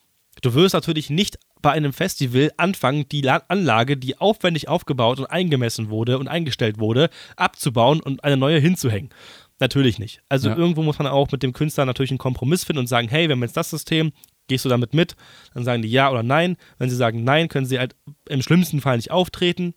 [0.42, 5.88] Du wirst natürlich nicht bei einem Festival anfangen, die Anlage, die aufwendig aufgebaut und eingemessen
[5.88, 9.11] wurde und eingestellt wurde, abzubauen und eine neue hinzuhängen.
[9.59, 10.20] Natürlich nicht.
[10.29, 10.57] Also ja.
[10.57, 13.35] irgendwo muss man auch mit dem Künstler natürlich einen Kompromiss finden und sagen, hey, wir
[13.35, 14.12] haben jetzt das System,
[14.49, 15.16] gehst du damit mit?
[15.55, 16.57] Dann sagen die ja oder nein.
[16.79, 17.96] Wenn sie sagen nein, können sie halt
[18.29, 19.75] im schlimmsten Fall nicht auftreten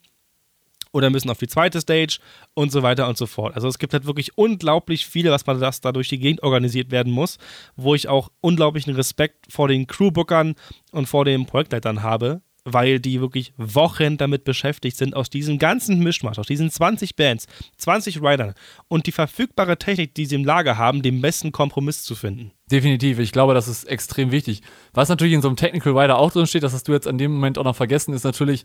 [0.92, 2.20] oder müssen auf die zweite Stage
[2.54, 3.56] und so weiter und so fort.
[3.56, 6.92] Also es gibt halt wirklich unglaublich viele, was man das da durch die Gegend organisiert
[6.92, 7.38] werden muss,
[7.76, 10.56] wo ich auch unglaublichen Respekt vor den Crewbookern
[10.92, 16.00] und vor den Projektleitern habe, weil die wirklich Wochen damit beschäftigt sind, aus diesem ganzen
[16.00, 17.48] Mischmasch, aus diesen 20 Bands,
[17.78, 18.54] 20 Riders
[18.88, 22.52] und die verfügbare Technik, die sie im Lager haben, den besten Kompromiss zu finden.
[22.72, 24.62] Definitiv, ich glaube, das ist extrem wichtig.
[24.94, 27.18] Was natürlich in so einem Technical Rider auch drin steht, das hast du jetzt an
[27.18, 28.64] dem Moment auch noch vergessen, ist natürlich,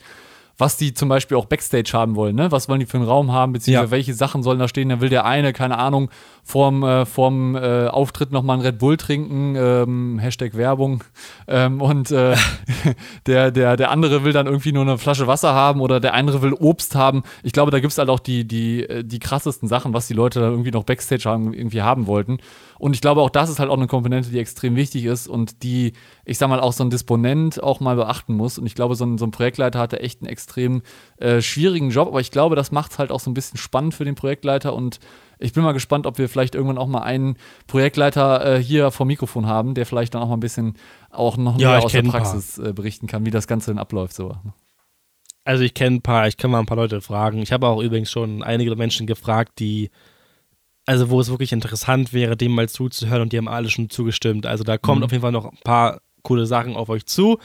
[0.58, 2.52] was die zum Beispiel auch Backstage haben wollen, ne?
[2.52, 3.90] Was wollen die für einen Raum haben, beziehungsweise ja.
[3.90, 4.88] welche Sachen sollen da stehen?
[4.88, 6.10] Da will der eine, keine Ahnung,
[6.44, 11.02] vorm, äh, vorm äh, Auftritt nochmal einen Red Bull trinken, ähm, Hashtag Werbung.
[11.48, 12.36] Ähm, und äh,
[13.26, 16.42] der, der, der andere will dann irgendwie nur eine Flasche Wasser haben oder der andere
[16.42, 17.22] will Obst haben.
[17.42, 20.14] Ich glaube, da gibt es halt auch die, die, äh, die krassesten Sachen, was die
[20.14, 22.38] Leute da irgendwie noch Backstage haben, irgendwie haben wollten.
[22.78, 25.62] Und ich glaube, auch das ist halt auch eine Komponente, die extrem wichtig ist und
[25.62, 25.94] die,
[26.26, 28.58] ich sag mal, auch so ein Disponent auch mal beachten muss.
[28.58, 30.82] Und ich glaube, so ein, so ein Projektleiter hatte echt einen extrem
[31.16, 33.94] äh, schwierigen Job, aber ich glaube, das macht es halt auch so ein bisschen spannend
[33.94, 34.98] für den Projektleiter und
[35.38, 39.06] ich bin mal gespannt, ob wir vielleicht irgendwann auch mal einen Projektleiter äh, hier vor
[39.06, 40.74] Mikrofon haben, der vielleicht dann auch mal ein bisschen
[41.10, 44.14] auch noch ja, mehr aus der Praxis äh, berichten kann, wie das Ganze dann abläuft.
[44.14, 44.36] So.
[45.44, 47.38] Also ich kenne ein paar, ich kann mal ein paar Leute fragen.
[47.38, 49.90] Ich habe auch übrigens schon einige Menschen gefragt, die
[50.86, 54.46] also wo es wirklich interessant wäre, dem mal zuzuhören und die haben alle schon zugestimmt.
[54.46, 55.04] Also da kommt mhm.
[55.04, 57.38] auf jeden Fall noch ein paar coole Sachen auf euch zu.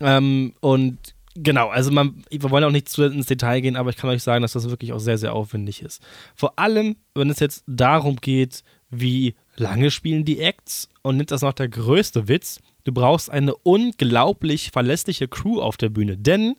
[0.00, 0.98] Ähm, und
[1.34, 4.22] genau, also man, wir wollen auch nicht zu ins Detail gehen, aber ich kann euch
[4.22, 6.02] sagen, dass das wirklich auch sehr, sehr aufwendig ist.
[6.34, 11.42] Vor allem, wenn es jetzt darum geht, wie lange spielen die Acts und nimmt das
[11.42, 16.56] noch der größte Witz, du brauchst eine unglaublich verlässliche Crew auf der Bühne, denn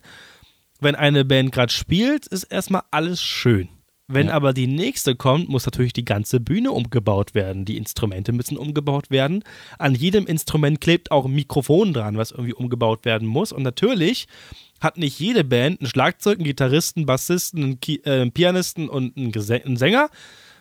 [0.80, 3.68] wenn eine Band gerade spielt, ist erstmal alles schön.
[4.12, 4.34] Wenn ja.
[4.34, 7.64] aber die nächste kommt, muss natürlich die ganze Bühne umgebaut werden.
[7.64, 9.42] Die Instrumente müssen umgebaut werden.
[9.78, 13.52] An jedem Instrument klebt auch ein Mikrofon dran, was irgendwie umgebaut werden muss.
[13.52, 14.26] Und natürlich
[14.80, 18.88] hat nicht jede Band einen Schlagzeug, einen Gitarristen, einen Bassisten, einen, Ki äh, einen Pianisten
[18.88, 20.10] und einen, einen, Sänger,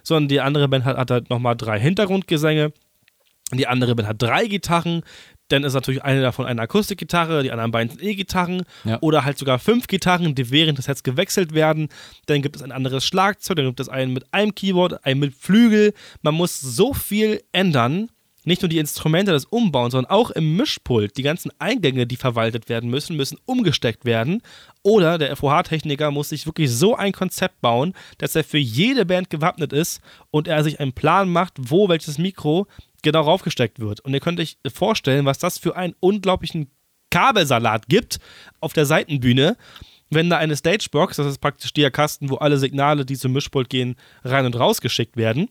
[0.04, 2.72] sondern die andere Band hat, hat halt nochmal drei Hintergrundgesänge.
[3.54, 5.02] Die andere Band hat drei Gitarren,
[5.52, 8.98] dann ist natürlich eine davon eine Akustikgitarre, die anderen beiden sind E-Gitarren ja.
[9.02, 11.90] oder halt sogar fünf Gitarren, die während des Sets gewechselt werden.
[12.26, 15.36] Dann gibt es ein anderes Schlagzeug, dann gibt es einen mit einem Keyboard, einen mit
[15.36, 15.94] Flügel.
[16.22, 18.10] Man muss so viel ändern.
[18.44, 21.16] Nicht nur die Instrumente, das Umbauen, sondern auch im Mischpult.
[21.16, 24.42] Die ganzen Eingänge, die verwaltet werden müssen, müssen umgesteckt werden.
[24.82, 29.30] Oder der FOH-Techniker muss sich wirklich so ein Konzept bauen, dass er für jede Band
[29.30, 32.66] gewappnet ist und er sich einen Plan macht, wo welches Mikro
[33.02, 34.00] genau raufgesteckt wird.
[34.02, 36.72] Und ihr könnt euch vorstellen, was das für einen unglaublichen
[37.10, 38.20] Kabelsalat gibt
[38.60, 39.58] auf der Seitenbühne,
[40.10, 43.70] wenn da eine Stagebox, das ist praktisch der Kasten, wo alle Signale, die zum Mischpult
[43.70, 45.50] gehen, rein und raus geschickt werden,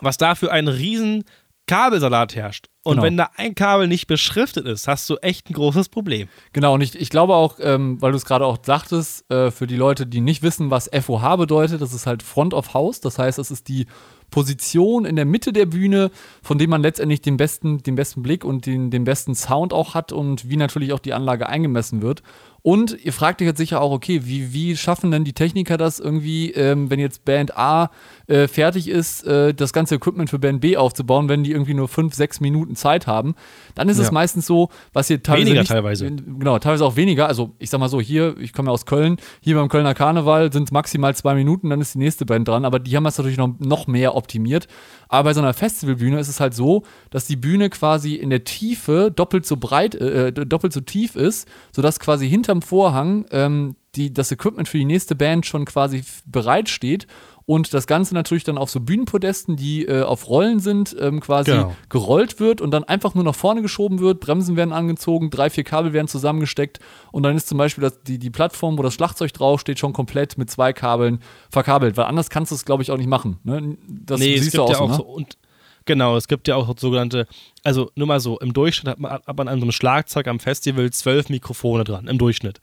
[0.00, 1.24] was da für einen riesen
[1.66, 2.68] Kabelsalat herrscht.
[2.84, 3.02] Und genau.
[3.02, 6.28] wenn da ein Kabel nicht beschriftet ist, hast du echt ein großes Problem.
[6.52, 9.66] Genau, und ich, ich glaube auch, ähm, weil du es gerade auch sagtest, äh, für
[9.66, 13.00] die Leute, die nicht wissen, was FOH bedeutet, das ist halt Front of House.
[13.00, 13.86] Das heißt, das ist die
[14.30, 16.10] Position in der Mitte der Bühne,
[16.42, 19.94] von dem man letztendlich den besten, den besten Blick und den, den besten Sound auch
[19.94, 22.22] hat und wie natürlich auch die Anlage eingemessen wird.
[22.66, 26.00] Und ihr fragt euch jetzt sicher auch, okay, wie, wie schaffen denn die Techniker das
[26.00, 27.92] irgendwie, ähm, wenn jetzt Band A
[28.26, 31.86] äh, fertig ist, äh, das ganze Equipment für Band B aufzubauen, wenn die irgendwie nur
[31.86, 33.36] fünf, sechs Minuten Zeit haben?
[33.76, 34.02] Dann ist ja.
[34.02, 35.44] es meistens so, was ihr teilweise.
[35.44, 36.10] Weniger nicht, teilweise.
[36.10, 37.28] Genau, teilweise auch weniger.
[37.28, 40.52] Also ich sag mal so, hier, ich komme ja aus Köln, hier beim Kölner Karneval
[40.52, 43.16] sind es maximal zwei Minuten, dann ist die nächste Band dran, aber die haben das
[43.16, 44.66] natürlich noch, noch mehr optimiert.
[45.08, 48.42] Aber bei so einer Festivalbühne ist es halt so, dass die Bühne quasi in der
[48.42, 53.76] Tiefe doppelt so breit, äh, äh doppelt so tief ist, sodass quasi hinterm Vorhang ähm,
[53.94, 57.06] die, das Equipment für die nächste Band schon quasi bereitsteht
[57.46, 61.52] und das Ganze natürlich dann auf so Bühnenpodesten, die äh, auf Rollen sind, ähm, quasi
[61.52, 61.76] genau.
[61.88, 65.64] gerollt wird und dann einfach nur nach vorne geschoben wird, Bremsen werden angezogen, drei, vier
[65.64, 66.80] Kabel werden zusammengesteckt
[67.12, 70.36] und dann ist zum Beispiel das, die, die Plattform, wo das Schlagzeug draufsteht, schon komplett
[70.36, 73.38] mit zwei Kabeln verkabelt, weil anders kannst du es, glaube ich, auch nicht machen.
[73.44, 73.78] Ne?
[73.88, 74.96] Das nee, siehst es gibt du auch, ja auch so, ne?
[74.96, 75.38] so und
[75.86, 77.26] Genau, es gibt ja auch sogenannte,
[77.62, 80.40] also nur mal so, im Durchschnitt hat man, hat man an so einem Schlagzeug am
[80.40, 82.60] Festival zwölf Mikrofone dran, im Durchschnitt.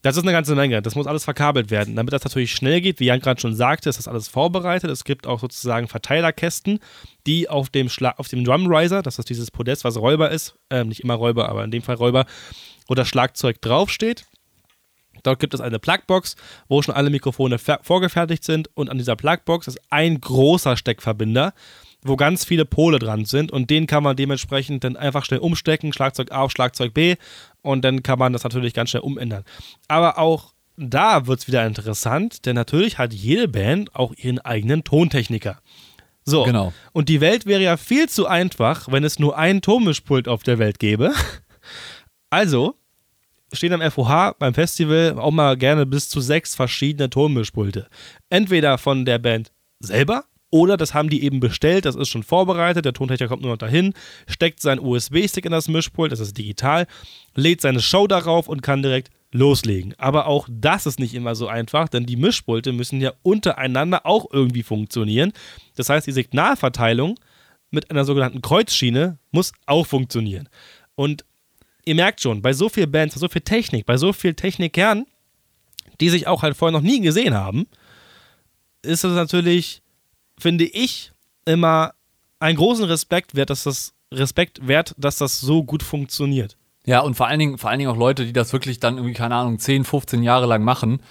[0.00, 0.80] Das ist eine ganze Menge.
[0.80, 1.96] Das muss alles verkabelt werden.
[1.96, 4.90] Damit das natürlich schnell geht, wie Jan gerade schon sagte, ist das alles vorbereitet.
[4.90, 6.78] Es gibt auch sozusagen Verteilerkästen,
[7.26, 10.84] die auf dem, Schla auf dem Drumriser, das ist dieses Podest, was Räuber ist, äh,
[10.84, 12.26] nicht immer Räuber, aber in dem Fall Räuber,
[12.86, 14.24] wo das Schlagzeug draufsteht.
[15.24, 16.36] Dort gibt es eine Plugbox,
[16.68, 21.52] wo schon alle Mikrofone vorgefertigt sind und an dieser Plugbox ist ein großer Steckverbinder
[22.02, 25.92] wo ganz viele Pole dran sind und den kann man dementsprechend dann einfach schnell umstecken,
[25.92, 27.16] Schlagzeug A auf Schlagzeug B
[27.62, 29.44] und dann kann man das natürlich ganz schnell umändern.
[29.88, 34.84] Aber auch da wird es wieder interessant, denn natürlich hat jede Band auch ihren eigenen
[34.84, 35.60] Tontechniker.
[36.24, 36.72] So, genau.
[36.92, 40.58] und die Welt wäre ja viel zu einfach, wenn es nur ein Tonmischpult auf der
[40.58, 41.12] Welt gäbe.
[42.30, 42.74] Also
[43.52, 47.88] stehen am FOH beim Festival auch mal gerne bis zu sechs verschiedene Tonmischpulte.
[48.28, 52.84] Entweder von der Band selber, oder das haben die eben bestellt, das ist schon vorbereitet,
[52.84, 53.92] der Tontechniker kommt nur noch dahin,
[54.26, 56.86] steckt seinen USB-Stick in das Mischpult, das ist digital,
[57.34, 59.94] lädt seine Show darauf und kann direkt loslegen.
[59.98, 64.26] Aber auch das ist nicht immer so einfach, denn die Mischpulte müssen ja untereinander auch
[64.32, 65.32] irgendwie funktionieren.
[65.76, 67.18] Das heißt, die Signalverteilung
[67.70, 70.48] mit einer sogenannten Kreuzschiene muss auch funktionieren.
[70.94, 71.24] Und
[71.84, 75.04] ihr merkt schon, bei so vielen Bands, bei so viel Technik, bei so viel Technikern,
[76.00, 77.66] die sich auch halt vorher noch nie gesehen haben,
[78.82, 79.82] ist es natürlich
[80.38, 81.12] finde ich,
[81.44, 81.92] immer
[82.40, 86.56] einen großen Respekt wert, dass das Respekt wert, dass das so gut funktioniert.
[86.86, 89.14] Ja, und vor allen Dingen, vor allen Dingen auch Leute, die das wirklich dann irgendwie,
[89.14, 91.02] keine Ahnung, 10, 15 Jahre lang machen.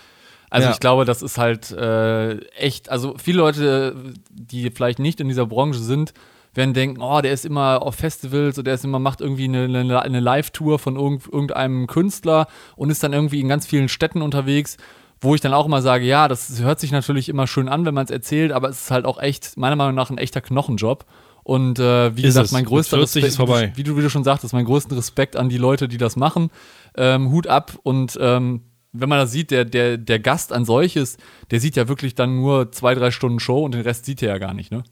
[0.49, 0.73] Also ja.
[0.73, 3.95] ich glaube, das ist halt äh, echt, also viele Leute,
[4.31, 6.13] die vielleicht nicht in dieser Branche sind,
[6.53, 9.65] werden denken, oh, der ist immer auf Festivals oder der ist immer, macht irgendwie eine,
[9.65, 14.77] eine, eine Live-Tour von irgendeinem Künstler und ist dann irgendwie in ganz vielen Städten unterwegs
[15.21, 17.93] wo ich dann auch immer sage, ja, das hört sich natürlich immer schön an, wenn
[17.93, 21.05] man es erzählt, aber es ist halt auch echt, meiner Meinung nach, ein echter Knochenjob.
[21.43, 22.51] Und äh, wie ist gesagt, es.
[22.51, 23.71] mein größter Respekt, ist vorbei.
[23.75, 26.49] Wie, du, wie du schon sagtest, mein größten Respekt an die Leute, die das machen.
[26.95, 31.17] Ähm, Hut ab und ähm, wenn man das sieht, der, der, der Gast an solches,
[31.51, 34.29] der sieht ja wirklich dann nur zwei, drei Stunden Show und den Rest sieht er
[34.29, 34.83] ja gar nicht, ne?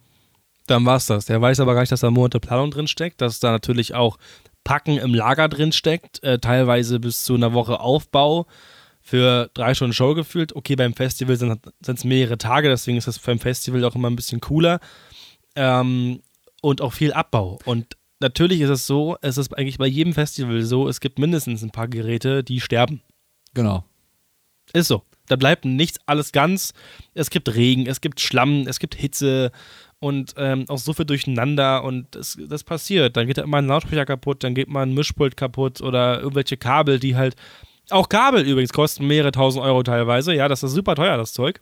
[0.68, 1.26] Dann war's das.
[1.26, 4.18] Der weiß aber gar nicht, dass da Monate Planung drin steckt, dass da natürlich auch
[4.64, 8.48] Packen im Lager drin steckt, äh, teilweise bis zu einer Woche Aufbau
[9.06, 10.56] für drei Stunden Show gefühlt.
[10.56, 14.16] Okay, beim Festival sind es mehrere Tage, deswegen ist das beim Festival auch immer ein
[14.16, 14.80] bisschen cooler.
[15.56, 16.22] Ähm,
[16.62, 17.60] und auch viel Abbau.
[17.66, 21.62] Und natürlich ist es so, es ist eigentlich bei jedem Festival so, es gibt mindestens
[21.62, 23.02] ein paar Geräte, die sterben.
[23.54, 23.86] Genau.
[24.74, 25.04] Ist so.
[25.28, 26.74] Da bleibt nichts alles ganz.
[27.14, 29.52] Es gibt Regen, es gibt Schlamm, es gibt Hitze
[30.00, 33.16] und ähm, auch so viel durcheinander und das, das passiert.
[33.16, 36.58] Dann geht da immer ein Lautsprecher kaputt, dann geht mal ein Mischpult kaputt oder irgendwelche
[36.58, 37.36] Kabel, die halt
[37.90, 40.34] auch Kabel übrigens kosten mehrere tausend Euro teilweise.
[40.34, 41.62] Ja, das ist super teuer, das Zeug.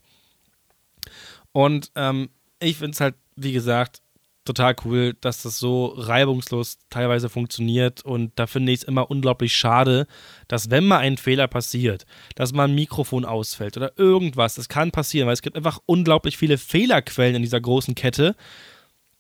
[1.52, 4.02] Und ähm, ich finde es halt, wie gesagt,
[4.46, 8.04] total cool, dass das so reibungslos teilweise funktioniert.
[8.04, 10.08] Und da finde ich es immer unglaublich schade,
[10.48, 12.06] dass wenn mal ein Fehler passiert,
[12.36, 16.38] dass mal ein Mikrofon ausfällt oder irgendwas, das kann passieren, weil es gibt einfach unglaublich
[16.38, 18.36] viele Fehlerquellen in dieser großen Kette,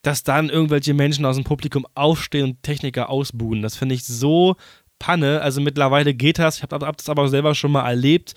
[0.01, 3.61] dass dann irgendwelche Menschen aus dem Publikum aufstehen und Techniker ausbuhen.
[3.61, 4.57] Das finde ich so
[5.03, 5.41] Panne.
[5.41, 6.57] Also mittlerweile geht das.
[6.57, 8.35] Ich habe hab das aber selber schon mal erlebt,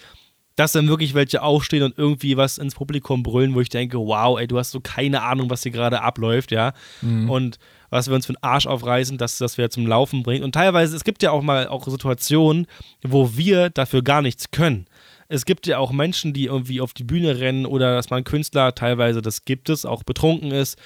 [0.56, 4.36] dass dann wirklich welche aufstehen und irgendwie was ins Publikum brüllen, wo ich denke, wow,
[4.36, 6.72] ey, du hast so keine Ahnung, was hier gerade abläuft, ja.
[7.02, 7.30] Mhm.
[7.30, 10.42] Und was wir uns für den Arsch aufreißen, dass das wir zum Laufen bringt.
[10.42, 12.66] Und teilweise, es gibt ja auch mal auch Situationen,
[13.04, 14.86] wo wir dafür gar nichts können.
[15.28, 18.74] Es gibt ja auch Menschen, die irgendwie auf die Bühne rennen oder dass man Künstler,
[18.74, 20.78] teilweise das gibt es, auch betrunken ist,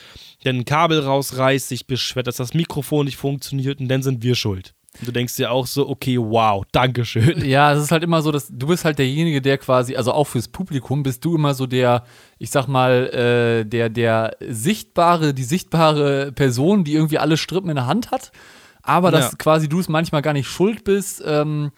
[0.45, 4.35] der ein Kabel rausreißt, sich beschwert, dass das Mikrofon nicht funktioniert und dann sind wir
[4.35, 4.74] schuld.
[5.03, 7.45] Du denkst dir auch so, okay, wow, Dankeschön.
[7.45, 10.26] Ja, es ist halt immer so, dass du bist halt derjenige, der quasi, also auch
[10.26, 12.05] fürs Publikum bist du immer so der,
[12.38, 17.76] ich sag mal, äh, der, der sichtbare, die sichtbare Person, die irgendwie alle Strippen in
[17.76, 18.32] der Hand hat.
[18.82, 19.38] Aber dass ja.
[19.38, 21.70] quasi du es manchmal gar nicht schuld bist, ähm,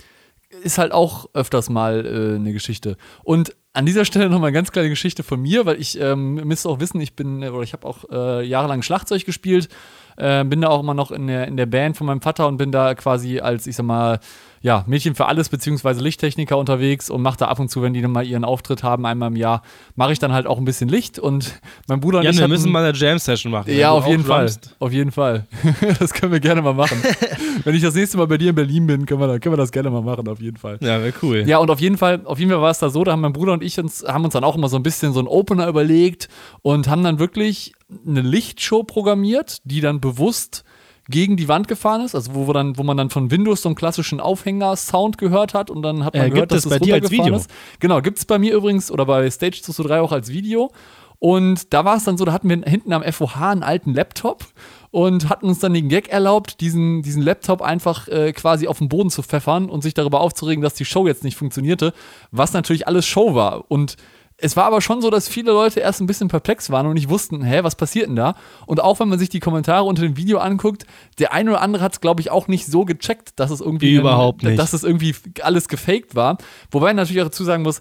[0.62, 2.96] ist halt auch öfters mal äh, eine Geschichte.
[3.24, 6.34] Und an dieser Stelle noch mal eine ganz kleine Geschichte von mir, weil ich ähm,
[6.34, 9.68] müsst auch wissen, ich bin oder ich habe auch äh, jahrelang Schlagzeug gespielt,
[10.16, 12.56] äh, bin da auch immer noch in der, in der Band von meinem Vater und
[12.56, 14.20] bin da quasi als ich sag mal
[14.64, 18.00] ja, Mädchen für alles beziehungsweise Lichttechniker unterwegs und mache da ab und zu, wenn die
[18.00, 19.62] dann mal ihren Auftritt haben, einmal im Jahr,
[19.96, 21.54] mache ich dann halt auch ein bisschen Licht und
[21.88, 23.76] mein Bruder und ja, ich wir hatten- müssen mal eine Jam-Session machen.
[23.76, 24.48] ja, auf jeden Fall.
[24.78, 25.46] Auf jeden Fall.
[25.98, 27.02] das können wir gerne mal machen.
[27.64, 29.56] Wenn ich das nächste Mal bei dir in Berlin bin, können wir, da- können wir
[29.56, 30.78] das gerne mal machen, auf jeden Fall.
[30.80, 31.42] Ja, wäre cool.
[31.44, 33.32] Ja, und auf jeden Fall, auf jeden Fall war es da so, da haben mein
[33.32, 35.66] Bruder und ich uns, haben uns dann auch immer so ein bisschen so einen Opener
[35.66, 36.28] überlegt
[36.62, 37.72] und haben dann wirklich
[38.06, 40.64] eine Lichtshow programmiert, die dann bewusst
[41.08, 43.68] gegen die Wand gefahren ist, also wo, wir dann, wo man dann von Windows so
[43.68, 46.94] einen klassischen Aufhänger-Sound gehört hat und dann hat man Äh, gehört, dass es bei dir
[46.94, 47.34] als Video?
[47.36, 47.50] ist.
[47.80, 50.70] Genau, gibt es bei mir übrigens oder bei Stage 203 auch als Video.
[51.18, 54.44] Und da war es dann so, da hatten wir hinten am FOH einen alten Laptop
[54.90, 58.88] und hatten uns dann den Gag erlaubt, diesen, diesen Laptop einfach äh, quasi auf den
[58.88, 61.94] Boden zu pfeffern und sich darüber aufzuregen, dass die Show jetzt nicht funktionierte,
[62.32, 63.70] was natürlich alles Show war.
[63.70, 63.96] Und
[64.42, 67.08] es war aber schon so, dass viele Leute erst ein bisschen perplex waren und nicht
[67.08, 68.34] wussten, hä, was passiert denn da?
[68.66, 70.84] Und auch wenn man sich die Kommentare unter dem Video anguckt,
[71.20, 73.94] der eine oder andere hat es, glaube ich, auch nicht so gecheckt, dass es irgendwie
[73.94, 74.58] Überhaupt nicht.
[74.58, 76.38] dass es irgendwie alles gefaked war.
[76.72, 77.80] Wobei man natürlich auch dazu sagen muss,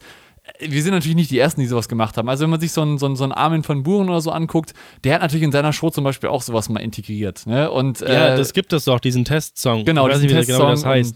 [0.59, 2.29] wir sind natürlich nicht die Ersten, die sowas gemacht haben.
[2.29, 4.29] Also wenn man sich so einen, so einen, so einen Armin von Buren oder so
[4.31, 7.47] anguckt, der hat natürlich in seiner Show zum Beispiel auch sowas mal integriert.
[7.47, 7.71] Ne?
[7.71, 9.83] Und, Ja, äh, das gibt es doch, diesen Testsong.
[9.85, 11.15] Genau, ich weiß diesen nicht, wie genau das heißt.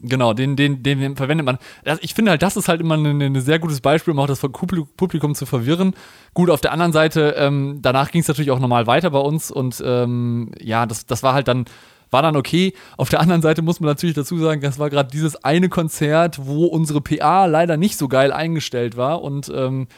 [0.00, 1.58] Genau, den, den, den verwendet man.
[2.00, 4.86] Ich finde halt, das ist halt immer ein sehr gutes Beispiel, um auch das Publi-
[4.96, 5.94] Publikum zu verwirren.
[6.34, 9.50] Gut, auf der anderen Seite, ähm, danach ging es natürlich auch normal weiter bei uns
[9.50, 11.64] und ähm, ja, das, das war halt dann,
[12.12, 12.74] war dann okay.
[12.96, 16.38] Auf der anderen Seite muss man natürlich dazu sagen, das war gerade dieses eine Konzert,
[16.46, 19.88] wo unsere PA leider nicht so geil eingestellt war und ähm,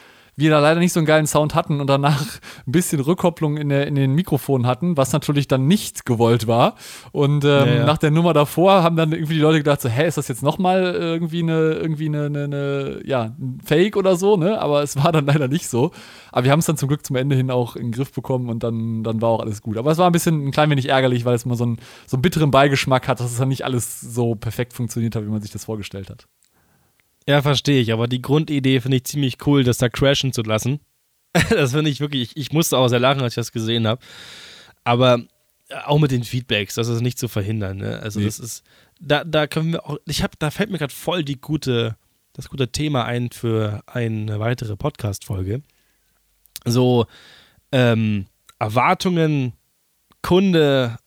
[0.41, 2.21] wir da leider nicht so einen geilen Sound hatten und danach
[2.67, 6.75] ein bisschen Rückkopplung in, der, in den Mikrofonen hatten, was natürlich dann nicht gewollt war.
[7.13, 7.85] Und ähm, Ja, ja.
[7.85, 10.43] nach der Nummer davor haben dann irgendwie die Leute gedacht, so, hä, ist das jetzt
[10.43, 14.59] nochmal irgendwie eine, irgendwie eine, eine, eine, ja, ein Fake oder so, ne?
[14.61, 15.91] Aber es war dann leider nicht so.
[16.31, 18.49] Aber wir haben es dann zum Glück zum Ende hin auch in den Griff bekommen
[18.49, 19.77] und dann, dann war auch alles gut.
[19.77, 21.77] Aber es war ein bisschen ein klein wenig ärgerlich, weil es mal so einen,
[22.07, 25.29] so einen bitteren Beigeschmack hat, dass es dann nicht alles so perfekt funktioniert hat, wie
[25.29, 26.27] man sich das vorgestellt hat.
[27.27, 30.79] Ja, verstehe ich, aber die Grundidee finde ich ziemlich cool, das da crashen zu lassen.
[31.49, 34.01] das finde ich wirklich, ich, ich musste auch sehr lachen, als ich das gesehen habe.
[34.83, 35.19] Aber
[35.69, 37.77] äh, auch mit den Feedbacks, das ist nicht zu verhindern.
[37.77, 37.99] Ne?
[37.99, 38.25] Also Nee.
[38.25, 38.63] das ist,
[38.99, 41.95] da, da können wir auch, ich habe, da fällt mir gerade voll die gute,
[42.33, 45.61] das gute Thema ein für eine weitere Podcast-Folge.
[46.65, 47.05] So
[47.71, 48.25] ähm,
[48.59, 49.53] Erwartungen,
[50.21, 50.97] Kunde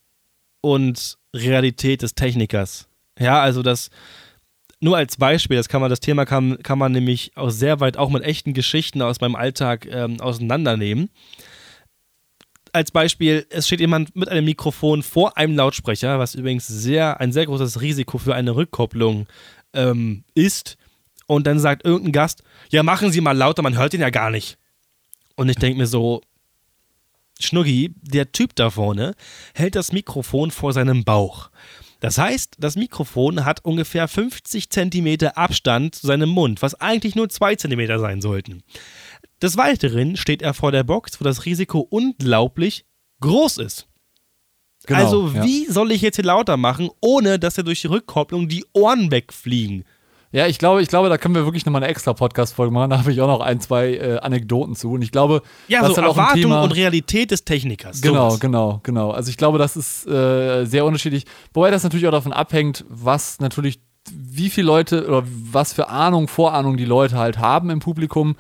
[0.61, 2.89] und Realität des Technikers.
[3.19, 3.91] Ja, also das,
[4.85, 7.97] nur als Beispiel, das kann man, das Thema kann, kann man nämlich auch sehr weit
[7.97, 11.09] auch mit echten Geschichten aus meinem Alltag ähm, auseinandernehmen.
[12.71, 17.33] Als Beispiel, es steht jemand mit einem Mikrofon vor einem Lautsprecher, was übrigens sehr, ein
[17.33, 19.27] sehr großes Risiko für eine Rückkopplung
[19.73, 20.77] ähm, ist.
[21.27, 24.31] Und dann sagt irgendein Gast, ja, machen Sie mal lauter, man hört ihn ja gar
[24.31, 24.59] nicht.
[25.35, 26.21] Und ich denke mir so,
[27.41, 29.15] Schnuggi, der Typ da vorne,
[29.55, 31.49] hält das Mikrofon vor seinem Bauch.
[32.01, 37.29] Das heißt, das Mikrofon hat ungefähr 50 Zentimeter Abstand zu seinem Mund, was eigentlich nur
[37.29, 38.63] 2 Zentimeter sein sollten.
[39.41, 42.85] Des Weiteren steht er vor der Box, wo das Risiko unglaublich
[43.21, 43.89] groß ist.
[44.89, 45.45] also, ja.
[45.45, 49.11] wie soll ich jetzt hier lauter machen, ohne dass er durch die Rückkopplung die Ohren
[49.11, 49.85] wegfliegen?
[50.35, 52.91] Ja, ich glaube, ich glaube, da können wir wirklich nochmal eine extra Podcast-Folge machen.
[52.91, 54.91] Da habe ich auch noch ein, zwei äh, Anekdoten zu.
[54.93, 56.63] Und ich glaube, Ja, das so ist halt auch ein Erwartung Thema.
[56.65, 58.01] und Realität des Technikers.
[58.01, 58.41] Genau, sowas.
[58.41, 59.11] genau, genau.
[59.13, 61.25] Also ich glaube, das ist äh, sehr unterschiedlich.
[61.53, 63.79] Wobei das natürlich auch davon abhängt, was natürlich,
[64.13, 65.23] wie viele Leute oder
[65.53, 68.35] was für Ahnung, Vorahnung die Leute halt haben im Publikum.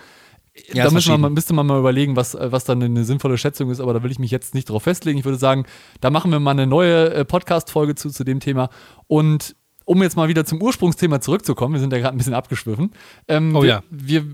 [0.72, 1.32] Ja, da mal- verschieden.
[1.32, 4.10] müsste man mal überlegen, was, äh, was dann eine sinnvolle Schätzung ist, aber da will
[4.10, 5.18] ich mich jetzt nicht drauf festlegen.
[5.18, 5.64] Ich würde sagen,
[6.00, 8.68] da machen wir mal eine neue äh, Podcast-Folge zu, zu dem Thema.
[9.06, 9.54] Und
[9.84, 12.92] um jetzt mal wieder zum Ursprungsthema zurückzukommen, wir sind ja gerade ein bisschen abgeschwiffen.
[13.28, 13.82] Ähm, Oh wir, ja.
[13.90, 14.24] Wir,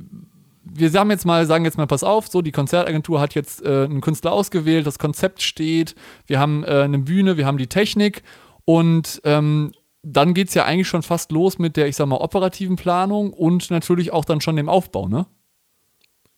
[0.63, 3.85] wir sagen jetzt mal, sagen jetzt mal, pass auf, so die Konzertagentur hat jetzt äh,
[3.85, 5.95] einen Künstler ausgewählt, das Konzept steht,
[6.27, 8.23] wir haben äh, eine Bühne, wir haben die Technik
[8.65, 9.73] und ähm,
[10.03, 13.33] dann geht es ja eigentlich schon fast los mit der, ich sag mal, operativen Planung
[13.33, 15.27] und natürlich auch dann schon dem Aufbau, ne?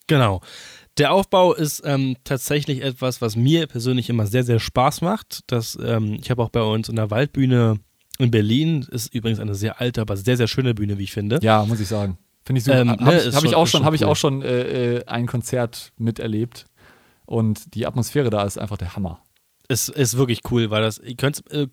[0.08, 0.40] Genau.
[0.98, 5.40] Der Aufbau ist ähm, tatsächlich etwas, was mir persönlich immer sehr, sehr Spaß macht.
[5.46, 7.78] Das, ähm, ich habe auch bei uns in der Waldbühne
[8.18, 11.38] in Berlin, ist übrigens eine sehr alte, aber sehr, sehr schöne Bühne, wie ich finde.
[11.42, 12.18] Ja, muss ich sagen.
[12.44, 12.80] Finde ich super.
[12.80, 14.08] Ähm, habe ne, ich, hab ich auch schon, schon habe ich cool.
[14.08, 16.66] auch schon äh, äh, ein Konzert miterlebt
[17.24, 19.20] und die Atmosphäre da ist einfach der Hammer.
[19.68, 21.68] Es ist wirklich cool, weil das, ihr könnt, äh,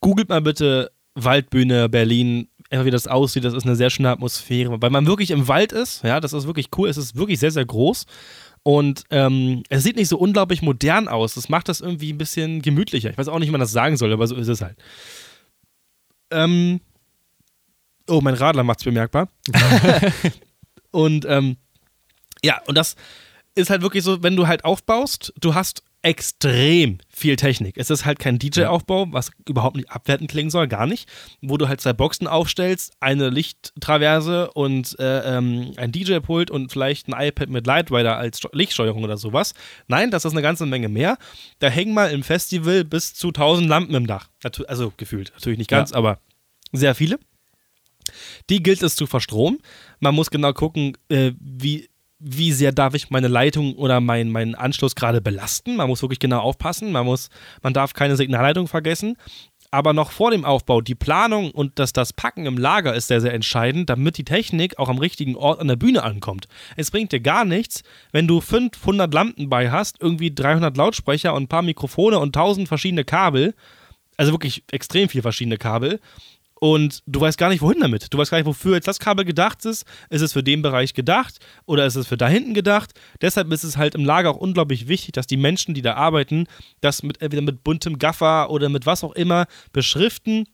[0.00, 4.80] googelt mal bitte Waldbühne Berlin, einfach wie das aussieht, das ist eine sehr schöne Atmosphäre,
[4.80, 7.50] weil man wirklich im Wald ist, ja, das ist wirklich cool, es ist wirklich sehr,
[7.50, 8.06] sehr groß
[8.62, 12.62] und ähm, es sieht nicht so unglaublich modern aus, das macht das irgendwie ein bisschen
[12.62, 14.76] gemütlicher, ich weiß auch nicht, wie man das sagen soll, aber so ist es halt.
[16.32, 16.80] Ähm,
[18.08, 19.28] Oh, mein Radler macht es bemerkbar.
[20.90, 21.56] und ähm,
[22.42, 22.96] ja, und das
[23.54, 27.76] ist halt wirklich so, wenn du halt aufbaust, du hast extrem viel Technik.
[27.76, 31.08] Es ist halt kein DJ-Aufbau, was überhaupt nicht abwertend klingen soll, gar nicht.
[31.40, 37.08] Wo du halt zwei Boxen aufstellst, eine Lichttraverse und äh, ähm, ein DJ-Pult und vielleicht
[37.08, 39.54] ein iPad mit Lightrider als Lichtsteuerung oder sowas.
[39.86, 41.18] Nein, das ist eine ganze Menge mehr.
[41.60, 44.28] Da hängen mal im Festival bis zu 1000 Lampen im Dach.
[44.66, 45.96] Also gefühlt, natürlich nicht ganz, ja.
[45.96, 46.18] aber
[46.72, 47.18] sehr viele.
[48.50, 49.58] Die gilt es zu verstromen.
[50.00, 51.88] Man muss genau gucken, äh, wie
[52.22, 55.76] wie sehr darf ich meine Leitung oder meinen mein Anschluss gerade belasten.
[55.76, 56.92] Man muss wirklich genau aufpassen.
[56.92, 57.30] Man, muss,
[57.62, 59.16] man darf keine Signalleitung vergessen.
[59.70, 63.22] Aber noch vor dem Aufbau, die Planung und das, das Packen im Lager ist sehr,
[63.22, 66.46] sehr entscheidend, damit die Technik auch am richtigen Ort an der Bühne ankommt.
[66.76, 71.44] Es bringt dir gar nichts, wenn du 500 Lampen bei hast, irgendwie 300 Lautsprecher und
[71.44, 73.54] ein paar Mikrofone und 1000 verschiedene Kabel.
[74.18, 76.00] Also wirklich extrem viele verschiedene Kabel
[76.62, 78.14] und du weißt gar nicht, wohin damit.
[78.14, 79.84] Du weißt gar nicht, wofür jetzt das Kabel gedacht ist.
[80.10, 82.92] Ist es für den Bereich gedacht oder ist es für da hinten gedacht?
[83.20, 86.46] Deshalb ist es halt im Lager auch unglaublich wichtig, dass die Menschen, die da arbeiten,
[86.80, 90.46] das mit, entweder mit buntem Gaffer oder mit was auch immer beschriften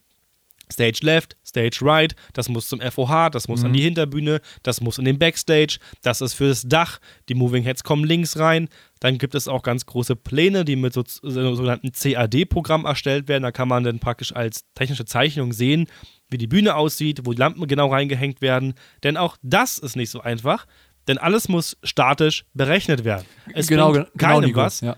[0.72, 3.66] Stage Left, Stage Right, das muss zum FOH, das muss mhm.
[3.66, 6.98] an die Hinterbühne, das muss in den Backstage, das ist fürs Dach,
[7.28, 8.68] die Moving Heads kommen links rein.
[9.00, 13.44] Dann gibt es auch ganz große Pläne, die mit so, so sogenannten CAD-Programm erstellt werden.
[13.44, 15.86] Da kann man dann praktisch als technische Zeichnung sehen,
[16.30, 18.74] wie die Bühne aussieht, wo die Lampen genau reingehängt werden.
[19.04, 20.66] Denn auch das ist nicht so einfach,
[21.06, 23.24] denn alles muss statisch berechnet werden.
[23.54, 24.96] Es genau, bringt genau, keinem Nico, was, ja.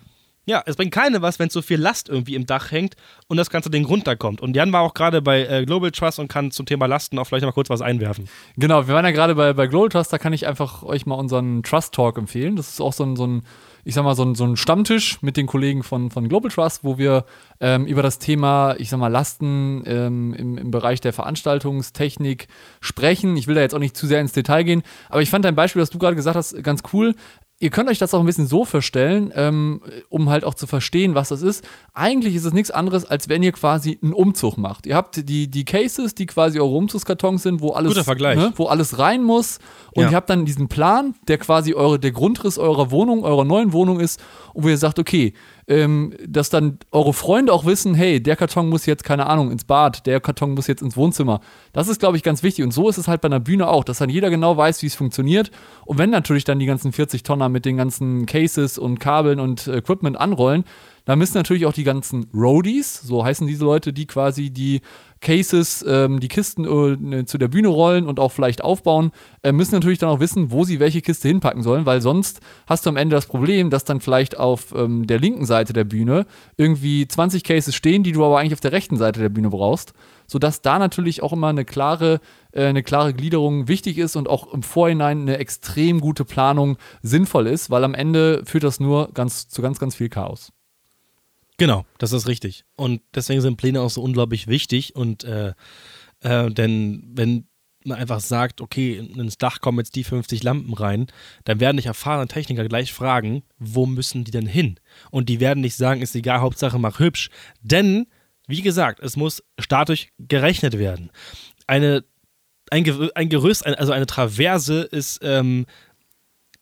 [0.50, 2.96] Ja, es bringt keine was, wenn so viel Last irgendwie im Dach hängt
[3.28, 4.40] und das ganze Ding runterkommt.
[4.40, 7.24] Und Jan war auch gerade bei äh, Global Trust und kann zum Thema Lasten auch
[7.24, 8.28] vielleicht mal kurz was einwerfen.
[8.56, 11.14] Genau, wir waren ja gerade bei, bei Global Trust, da kann ich einfach euch mal
[11.14, 12.56] unseren Trust Talk empfehlen.
[12.56, 13.42] Das ist auch so ein, so ein
[13.84, 16.82] ich sag mal, so ein, so ein Stammtisch mit den Kollegen von, von Global Trust,
[16.82, 17.26] wo wir
[17.60, 22.48] ähm, über das Thema, ich sag mal, Lasten ähm, im, im Bereich der Veranstaltungstechnik
[22.80, 23.36] sprechen.
[23.36, 25.54] Ich will da jetzt auch nicht zu sehr ins Detail gehen, aber ich fand dein
[25.54, 27.14] Beispiel, das du gerade gesagt hast, ganz cool
[27.60, 31.14] ihr könnt euch das auch ein bisschen so vorstellen, ähm, um halt auch zu verstehen,
[31.14, 31.62] was das ist.
[31.92, 34.86] Eigentlich ist es nichts anderes, als wenn ihr quasi einen Umzug macht.
[34.86, 38.98] Ihr habt die, die Cases, die quasi eure Umzugskartons sind, wo alles, ne, wo alles
[38.98, 39.58] rein muss.
[39.94, 40.10] Und ja.
[40.10, 44.00] ihr habt dann diesen Plan, der quasi eure, der Grundriss eurer Wohnung, eurer neuen Wohnung
[44.00, 44.20] ist,
[44.54, 45.34] und wo ihr sagt, okay,
[45.68, 49.64] ähm, dass dann eure Freunde auch wissen, hey, der Karton muss jetzt, keine Ahnung, ins
[49.64, 51.40] Bad, der Karton muss jetzt ins Wohnzimmer.
[51.72, 52.64] Das ist, glaube ich, ganz wichtig.
[52.64, 54.86] Und so ist es halt bei einer Bühne auch, dass dann jeder genau weiß, wie
[54.86, 55.50] es funktioniert.
[55.84, 59.68] Und wenn natürlich dann die ganzen 40 Tonner mit den ganzen Cases und Kabeln und
[59.68, 60.64] Equipment anrollen,
[61.04, 64.80] da müssen natürlich auch die ganzen Roadies, so heißen diese Leute, die quasi die
[65.20, 69.74] Cases, ähm, die Kisten äh, zu der Bühne rollen und auch vielleicht aufbauen, äh, müssen
[69.74, 72.96] natürlich dann auch wissen, wo sie welche Kiste hinpacken sollen, weil sonst hast du am
[72.96, 76.26] Ende das Problem, dass dann vielleicht auf ähm, der linken Seite der Bühne
[76.56, 79.92] irgendwie 20 Cases stehen, die du aber eigentlich auf der rechten Seite der Bühne brauchst,
[80.26, 82.20] sodass da natürlich auch immer eine klare,
[82.52, 87.46] äh, eine klare Gliederung wichtig ist und auch im Vorhinein eine extrem gute Planung sinnvoll
[87.46, 90.50] ist, weil am Ende führt das nur ganz, zu ganz, ganz viel Chaos.
[91.60, 92.64] Genau, das ist richtig.
[92.74, 94.96] Und deswegen sind Pläne auch so unglaublich wichtig.
[94.96, 95.52] Und äh,
[96.20, 97.48] äh, denn wenn
[97.84, 101.08] man einfach sagt, okay, ins Dach kommen jetzt die 50 Lampen rein,
[101.44, 104.80] dann werden dich erfahrene Techniker gleich fragen, wo müssen die denn hin?
[105.10, 107.28] Und die werden nicht sagen, ist egal, Hauptsache mach hübsch.
[107.60, 108.06] Denn,
[108.46, 111.10] wie gesagt, es muss statisch gerechnet werden.
[111.66, 112.04] Eine,
[112.70, 115.66] ein, ein Gerüst, also eine Traverse ist, ähm,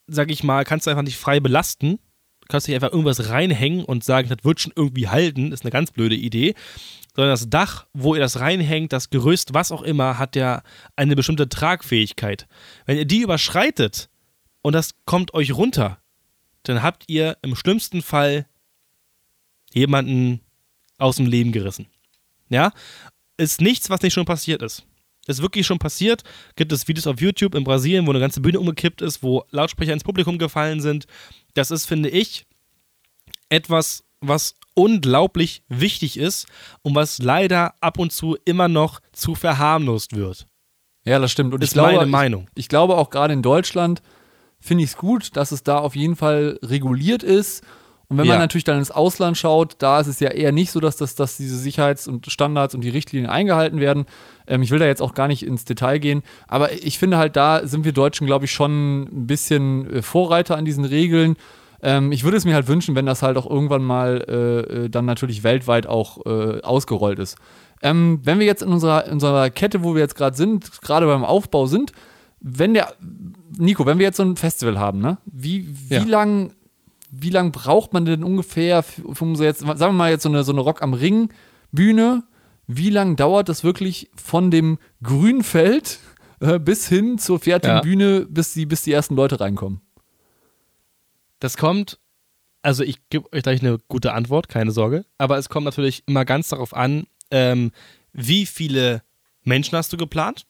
[0.08, 2.00] sag ich mal, kannst du einfach nicht frei belasten
[2.48, 5.90] kannst nicht einfach irgendwas reinhängen und sagen, das wird schon irgendwie halten, ist eine ganz
[5.90, 6.54] blöde Idee.
[7.14, 10.62] Sondern das Dach, wo ihr das reinhängt, das Gerüst, was auch immer, hat ja
[10.96, 12.46] eine bestimmte Tragfähigkeit.
[12.86, 14.08] Wenn ihr die überschreitet
[14.62, 15.98] und das kommt euch runter,
[16.62, 18.46] dann habt ihr im schlimmsten Fall
[19.72, 20.40] jemanden
[20.98, 21.86] aus dem Leben gerissen.
[22.48, 22.72] Ja?
[23.36, 24.84] Ist nichts, was nicht schon passiert ist.
[25.26, 26.24] Ist wirklich schon passiert.
[26.56, 29.92] Gibt es Videos auf YouTube in Brasilien, wo eine ganze Bühne umgekippt ist, wo Lautsprecher
[29.92, 31.06] ins Publikum gefallen sind.
[31.54, 32.46] Das ist, finde ich,
[33.48, 36.46] etwas, was unglaublich wichtig ist
[36.82, 40.46] und was leider ab und zu immer noch zu verharmlost wird.
[41.04, 41.54] Ja, das stimmt.
[41.54, 42.46] Und ist ich glaube, meine Meinung.
[42.54, 44.02] Ich, ich glaube auch gerade in Deutschland
[44.60, 47.64] finde ich es gut, dass es da auf jeden Fall reguliert ist
[48.10, 48.32] und wenn ja.
[48.32, 51.14] man natürlich dann ins Ausland schaut, da ist es ja eher nicht so, dass, das,
[51.14, 54.06] dass diese Sicherheits- und Standards und die Richtlinien eingehalten werden.
[54.46, 57.36] Ähm, ich will da jetzt auch gar nicht ins Detail gehen, aber ich finde halt,
[57.36, 61.36] da sind wir Deutschen, glaube ich, schon ein bisschen äh, Vorreiter an diesen Regeln.
[61.82, 64.88] Ähm, ich würde es mir halt wünschen, wenn das halt auch irgendwann mal äh, äh,
[64.88, 67.36] dann natürlich weltweit auch äh, ausgerollt ist.
[67.82, 71.06] Ähm, wenn wir jetzt in unserer, in unserer Kette, wo wir jetzt gerade sind, gerade
[71.06, 71.92] beim Aufbau sind,
[72.40, 72.94] wenn der,
[73.58, 75.18] Nico, wenn wir jetzt so ein Festival haben, ne?
[75.26, 76.04] Wie, wie ja.
[76.04, 76.52] lang
[77.10, 80.44] wie lange braucht man denn ungefähr, um so jetzt, sagen wir mal jetzt so eine,
[80.44, 81.30] so eine Rock am Ring
[81.70, 82.24] Bühne
[82.68, 85.98] wie lange dauert das wirklich von dem grünen Feld
[86.40, 87.80] äh, bis hin zur fertigen Ja.
[87.80, 89.80] Bühne, bis die, bis die ersten Leute reinkommen?
[91.40, 91.98] Das kommt,
[92.62, 95.06] also ich gebe euch gleich eine gute Antwort, keine Sorge.
[95.16, 97.72] Aber es kommt natürlich immer ganz darauf an, ähm,
[98.12, 99.02] wie viele
[99.44, 100.46] Menschen hast du geplant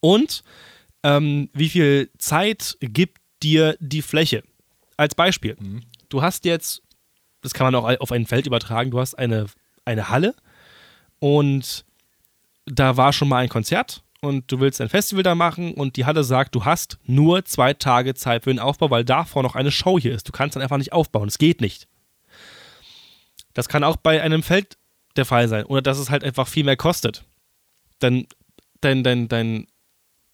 [0.00, 0.44] und
[1.02, 4.42] ähm, wie viel Zeit gibt dir die Fläche.
[4.96, 5.56] Als Beispiel,
[6.08, 6.82] du hast jetzt,
[7.42, 9.46] das kann man auch auf ein Feld übertragen, du hast eine,
[9.84, 10.34] eine Halle
[11.18, 11.84] und
[12.64, 16.04] da war schon mal ein Konzert und du willst ein Festival da machen und die
[16.04, 19.70] Halle sagt, du hast nur zwei Tage Zeit für den Aufbau, weil davor noch eine
[19.70, 20.28] Show hier ist.
[20.28, 21.28] Du kannst dann einfach nicht aufbauen.
[21.28, 21.86] Es geht nicht.
[23.54, 24.76] Das kann auch bei einem Feld
[25.16, 25.64] der Fall sein.
[25.64, 27.24] Oder dass es halt einfach viel mehr kostet.
[28.00, 28.26] Dann
[28.80, 29.66] dein, dein, dein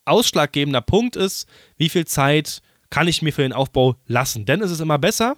[0.04, 4.44] ausschlaggebender Punkt ist, wie viel Zeit kann ich mir für den Aufbau lassen.
[4.44, 5.36] Denn es ist immer besser,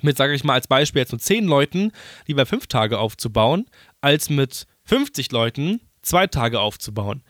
[0.00, 1.92] mit, sage ich mal, als Beispiel jetzt nur 10 Leuten
[2.26, 3.66] lieber 5 Tage aufzubauen,
[4.00, 7.22] als mit 50 Leuten zwei Tage aufzubauen.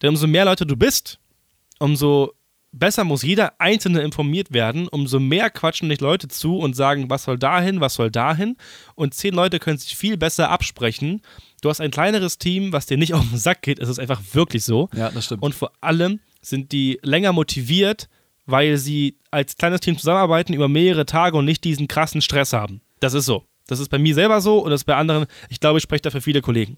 [0.00, 1.18] Denn umso mehr Leute du bist,
[1.80, 2.32] umso
[2.70, 7.24] besser muss jeder Einzelne informiert werden, umso mehr quatschen dich Leute zu und sagen, was
[7.24, 8.56] soll dahin, was soll dahin.
[8.94, 11.22] Und zehn Leute können sich viel besser absprechen.
[11.60, 13.80] Du hast ein kleineres Team, was dir nicht auf den Sack geht.
[13.80, 14.90] Es ist einfach wirklich so.
[14.94, 15.42] Ja, das stimmt.
[15.42, 18.08] Und vor allem sind die länger motiviert,
[18.46, 22.80] weil sie als kleines Team zusammenarbeiten über mehrere Tage und nicht diesen krassen Stress haben.
[23.00, 23.44] Das ist so.
[23.66, 26.02] Das ist bei mir selber so und das ist bei anderen, ich glaube, ich spreche
[26.02, 26.76] da für viele Kollegen.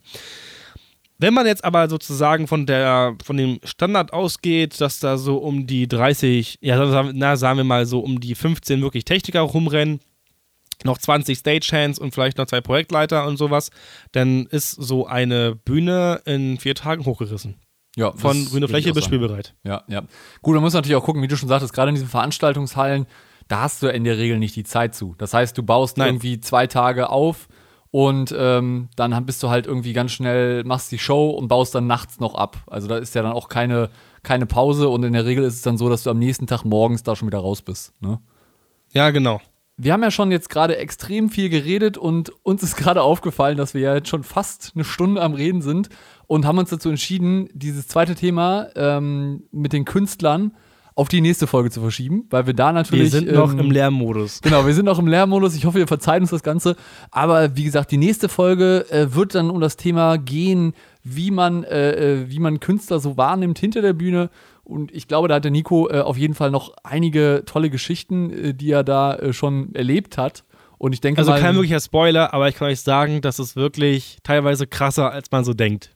[1.19, 5.67] Wenn man jetzt aber sozusagen von der von dem Standard ausgeht, dass da so um
[5.67, 10.01] die 30, ja, na, sagen wir mal so um die 15 wirklich Techniker rumrennen,
[10.85, 13.71] noch 20 Stagehands und vielleicht noch zwei Projektleiter und sowas,
[14.13, 17.57] dann ist so eine Bühne in vier Tagen hochgerissen.
[17.97, 19.55] Ja, Von das grüne würde ich Fläche bis spielbereit.
[19.65, 20.03] Ja, ja.
[20.43, 23.07] Gut, man muss natürlich auch gucken, wie du schon sagtest, gerade in diesen Veranstaltungshallen,
[23.49, 25.15] da hast du in der Regel nicht die Zeit zu.
[25.17, 26.09] Das heißt, du baust Nein.
[26.09, 27.49] irgendwie zwei Tage auf
[27.91, 31.87] und ähm, dann bist du halt irgendwie ganz schnell, machst die Show und baust dann
[31.87, 32.59] nachts noch ab.
[32.67, 33.89] Also da ist ja dann auch keine,
[34.23, 36.65] keine Pause und in der Regel ist es dann so, dass du am nächsten Tag
[36.65, 37.95] morgens da schon wieder raus bist.
[38.03, 38.21] Ne?
[38.93, 39.41] Ja, genau.
[39.79, 43.75] Wir haben ja schon jetzt gerade extrem viel geredet und uns ist gerade aufgefallen, dass
[43.75, 45.91] wir ja jetzt schon fast eine Stunde am Reden sind
[46.27, 50.57] und haben uns dazu entschieden, dieses zweite Thema ähm, mit den Künstlern
[50.97, 53.13] auf die nächste Folge zu verschieben, weil wir da natürlich.
[53.13, 54.41] Wir sind noch ähm, im Lärmmodus.
[54.41, 55.55] Genau, wir sind noch im Lernmodus.
[55.55, 56.75] Ich hoffe, ihr verzeiht uns das Ganze.
[57.11, 60.73] Aber wie gesagt, die nächste Folge äh, wird dann um das Thema gehen,
[61.05, 64.31] wie man, äh, äh, wie man Künstler so wahrnimmt hinter der Bühne.
[64.65, 68.31] Und ich glaube, da hat der Nico äh, auf jeden Fall noch einige tolle Geschichten,
[68.33, 70.45] äh, die er da äh, schon erlebt hat.
[70.79, 73.55] Und ich denke Also mal, kein wirklicher Spoiler, aber ich kann euch sagen, das ist
[73.55, 75.96] wirklich teilweise krasser, als man so denkt.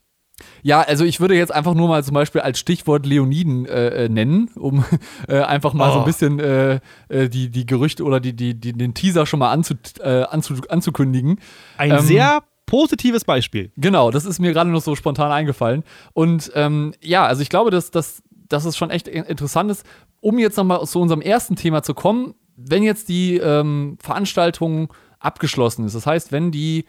[0.63, 4.09] Ja, also ich würde jetzt einfach nur mal zum Beispiel als Stichwort Leoniden äh, äh,
[4.09, 4.85] nennen, um
[5.29, 6.07] äh, einfach mal so ein Oh.
[6.07, 9.75] bisschen äh, äh, die, die Gerüchte oder die, die, die, den Teaser schon mal anzu,
[10.01, 11.39] äh, anzu, anzukündigen.
[11.79, 13.73] Ein Ähm, sehr positives Beispiel.
[13.77, 15.83] Genau, das ist mir gerade noch so spontan eingefallen.
[16.13, 19.85] Und ähm, ja, also ich glaube, dass, dass, dass es schon echt in- interessant ist,
[20.21, 25.85] um jetzt nochmal zu unserem ersten Thema zu kommen, wenn jetzt die ähm, Veranstaltung abgeschlossen
[25.87, 25.95] ist.
[25.95, 26.85] Das heißt, wenn die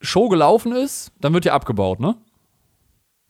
[0.00, 2.16] Show gelaufen ist, dann wird ja abgebaut, ne?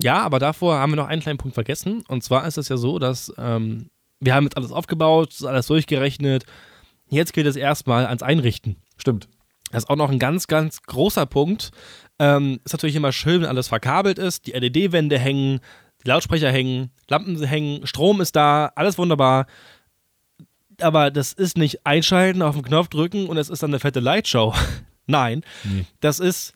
[0.03, 2.03] Ja, aber davor haben wir noch einen kleinen Punkt vergessen.
[2.09, 3.91] Und zwar ist es ja so, dass ähm,
[4.21, 6.45] wir haben jetzt alles aufgebaut, alles durchgerechnet.
[7.09, 8.77] Jetzt gilt es erstmal ans Einrichten.
[8.97, 9.29] Stimmt.
[9.71, 11.71] Das ist auch noch ein ganz, ganz großer Punkt.
[12.19, 15.61] Ähm, ist natürlich immer schön, wenn alles verkabelt ist, die LED-Wände hängen,
[16.05, 19.47] die Lautsprecher hängen, Lampen hängen, Strom ist da, alles wunderbar.
[20.81, 24.01] Aber das ist nicht einschalten, auf den Knopf drücken und es ist dann eine fette
[24.01, 24.55] Lightshow.
[25.07, 25.43] Nein,
[26.01, 26.56] das ist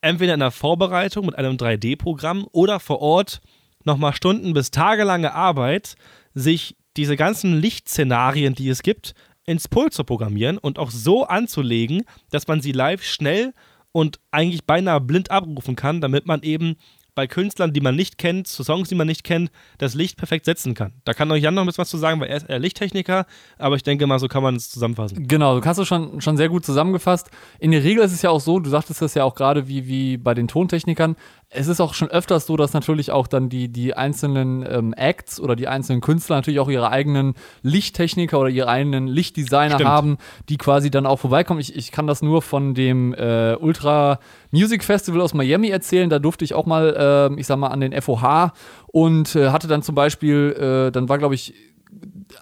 [0.00, 3.40] entweder in der Vorbereitung mit einem 3D-Programm oder vor Ort
[3.84, 5.94] nochmal Stunden bis tagelange Arbeit,
[6.34, 12.04] sich diese ganzen Lichtszenarien, die es gibt, ins Pult zu programmieren und auch so anzulegen,
[12.30, 13.54] dass man sie live schnell
[13.92, 16.76] und eigentlich beinahe blind abrufen kann, damit man eben
[17.14, 20.44] bei Künstlern, die man nicht kennt, zu Songs, die man nicht kennt, das Licht perfekt
[20.44, 20.92] setzen kann.
[21.04, 23.26] Da kann euch Jan noch ein bisschen was zu sagen, weil er ist eher Lichttechniker,
[23.58, 25.26] aber ich denke mal, so kann man es zusammenfassen.
[25.26, 27.30] Genau, du hast es schon, schon sehr gut zusammengefasst.
[27.58, 29.86] In der Regel ist es ja auch so, du sagtest das ja auch gerade wie,
[29.86, 31.16] wie bei den Tontechnikern,
[31.52, 35.40] es ist auch schon öfters so, dass natürlich auch dann die, die einzelnen ähm, Acts
[35.40, 39.90] oder die einzelnen Künstler natürlich auch ihre eigenen Lichttechniker oder ihre eigenen Lichtdesigner Stimmt.
[39.90, 41.58] haben, die quasi dann auch vorbeikommen.
[41.58, 44.20] Ich, ich kann das nur von dem äh, Ultra
[44.52, 46.08] Music Festival aus Miami erzählen.
[46.08, 48.52] Da durfte ich auch mal, ähm, ich sag mal, an den FOH
[48.86, 51.54] und äh, hatte dann zum Beispiel, äh, dann war, glaube ich,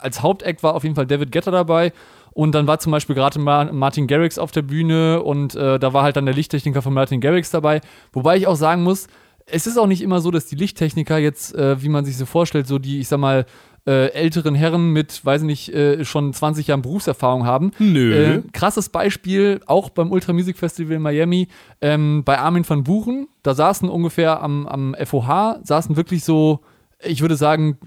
[0.00, 1.92] als Hauptact war auf jeden Fall David Guetta dabei.
[2.38, 5.92] Und dann war zum Beispiel gerade Ma- Martin Garrix auf der Bühne und äh, da
[5.92, 7.80] war halt dann der Lichttechniker von Martin Garrix dabei.
[8.12, 9.08] Wobei ich auch sagen muss,
[9.46, 12.26] es ist auch nicht immer so, dass die Lichttechniker jetzt, äh, wie man sich so
[12.26, 13.44] vorstellt, so die, ich sag mal,
[13.88, 17.72] äh, älteren Herren mit, weiß nicht, äh, schon 20 Jahren Berufserfahrung haben.
[17.80, 18.14] Nö.
[18.14, 21.48] Äh, krasses Beispiel, auch beim Ultra Music Festival in Miami,
[21.80, 26.60] ähm, bei Armin van Buchen, da saßen ungefähr am, am FOH, saßen wirklich so,
[27.02, 27.78] ich würde sagen,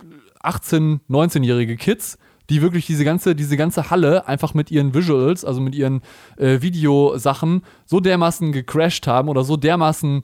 [0.44, 2.18] 18-, 19-jährige Kids,
[2.52, 6.02] die wirklich diese ganze, diese ganze Halle einfach mit ihren Visuals, also mit ihren
[6.38, 10.24] äh, Videosachen, so dermaßen gecrashed haben oder so dermaßen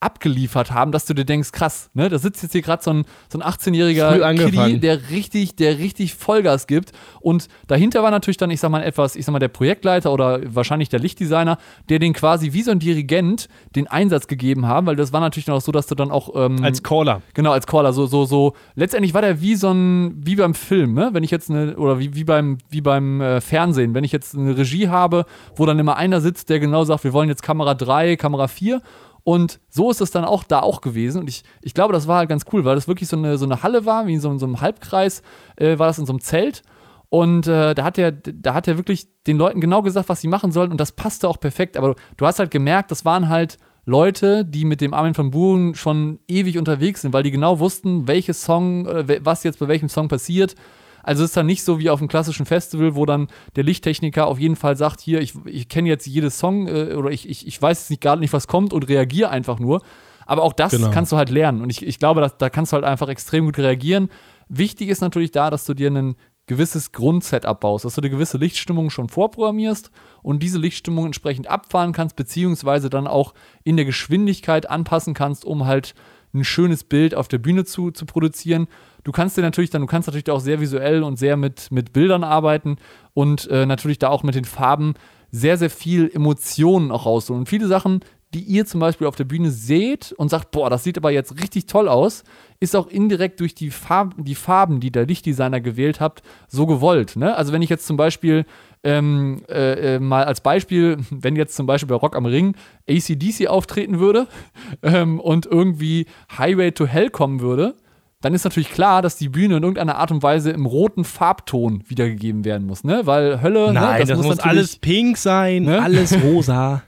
[0.00, 3.04] abgeliefert haben, dass du dir denkst, krass, ne, da sitzt jetzt hier gerade so ein,
[3.32, 6.92] so ein 18-jähriger Kitty, der richtig, der richtig Vollgas gibt.
[7.20, 10.40] Und dahinter war natürlich dann, ich sag mal, etwas, ich sag mal, der Projektleiter oder
[10.44, 14.96] wahrscheinlich der Lichtdesigner, der den quasi wie so ein Dirigent den Einsatz gegeben haben, weil
[14.96, 16.30] das war natürlich dann auch so, dass du dann auch.
[16.34, 17.22] Ähm, als Caller.
[17.34, 17.92] Genau, als Caller.
[17.92, 18.54] So, so, so.
[18.76, 21.10] Letztendlich war der wie so ein, wie beim Film, ne?
[21.12, 24.36] Wenn ich jetzt eine, oder wie, wie beim, wie beim äh, Fernsehen, wenn ich jetzt
[24.36, 25.24] eine Regie habe,
[25.56, 28.80] wo dann immer einer sitzt, der genau sagt, wir wollen jetzt Kamera 3, Kamera 4
[29.28, 31.20] und so ist es dann auch da auch gewesen.
[31.20, 33.44] Und ich, ich glaube, das war halt ganz cool, weil das wirklich so eine, so
[33.44, 35.20] eine Halle war, wie in so, in so einem Halbkreis,
[35.56, 36.62] äh, war das in so einem Zelt.
[37.10, 40.28] Und äh, da hat er, da hat er wirklich den Leuten genau gesagt, was sie
[40.28, 40.70] machen sollen.
[40.70, 41.76] Und das passte auch perfekt.
[41.76, 45.74] Aber du hast halt gemerkt, das waren halt Leute, die mit dem Armin van Buren
[45.74, 49.90] schon ewig unterwegs sind, weil die genau wussten, welches Song, äh, was jetzt bei welchem
[49.90, 50.54] Song passiert.
[51.02, 54.26] Also es ist dann nicht so wie auf einem klassischen Festival, wo dann der Lichttechniker
[54.26, 57.46] auf jeden Fall sagt, hier, ich, ich kenne jetzt jedes Song äh, oder ich, ich,
[57.46, 59.82] ich weiß jetzt gar nicht, was kommt und reagiere einfach nur.
[60.26, 60.90] Aber auch das genau.
[60.90, 61.62] kannst du halt lernen.
[61.62, 64.10] Und ich, ich glaube, dass, da kannst du halt einfach extrem gut reagieren.
[64.48, 66.16] Wichtig ist natürlich da, dass du dir ein
[66.48, 69.90] gewisses Grundsetup baust, dass du eine gewisse Lichtstimmung schon vorprogrammierst
[70.22, 75.66] und diese Lichtstimmung entsprechend abfahren kannst, beziehungsweise dann auch in der Geschwindigkeit anpassen kannst, um
[75.66, 75.94] halt
[76.38, 78.68] ein schönes Bild auf der Bühne zu, zu produzieren.
[79.04, 81.92] Du kannst dir natürlich dann, du kannst natürlich auch sehr visuell und sehr mit, mit
[81.92, 82.76] Bildern arbeiten
[83.14, 84.94] und äh, natürlich da auch mit den Farben
[85.30, 87.40] sehr, sehr viel Emotionen auch rausholen.
[87.40, 88.00] Und viele Sachen,
[88.34, 91.40] die ihr zum Beispiel auf der Bühne seht und sagt, boah, das sieht aber jetzt
[91.40, 92.24] richtig toll aus,
[92.60, 97.16] ist auch indirekt durch die, Farb, die Farben, die der Lichtdesigner gewählt habt, so gewollt.
[97.16, 97.34] Ne?
[97.34, 98.44] Also wenn ich jetzt zum Beispiel
[98.88, 102.56] ähm, äh, äh, mal als Beispiel, wenn jetzt zum Beispiel bei Rock am Ring
[102.88, 104.26] ACDC auftreten würde
[104.82, 107.74] ähm, und irgendwie Highway to Hell kommen würde,
[108.20, 111.84] dann ist natürlich klar, dass die Bühne in irgendeiner Art und Weise im roten Farbton
[111.86, 113.02] wiedergegeben werden muss, ne?
[113.04, 115.80] Weil Hölle, ne, Nein, ne, das, das muss, muss alles pink sein, ne?
[115.82, 116.82] alles rosa.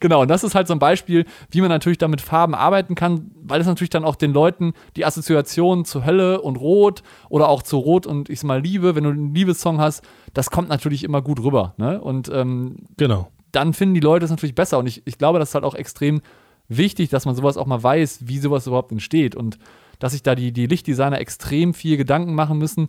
[0.00, 3.30] genau, und das ist halt so ein Beispiel, wie man natürlich damit Farben arbeiten kann,
[3.42, 7.62] weil es natürlich dann auch den Leuten die Assoziation zu Hölle und Rot oder auch
[7.62, 10.04] zu Rot und ich sag mal Liebe, wenn du einen Liebessong hast,
[10.34, 12.00] das kommt natürlich immer gut rüber, ne?
[12.00, 13.28] Und ähm, genau.
[13.52, 15.74] dann finden die Leute es natürlich besser und ich, ich glaube, das ist halt auch
[15.74, 16.20] extrem
[16.68, 19.58] wichtig, dass man sowas auch mal weiß, wie sowas überhaupt entsteht und
[19.98, 22.88] dass sich da die, die Lichtdesigner extrem viel Gedanken machen müssen.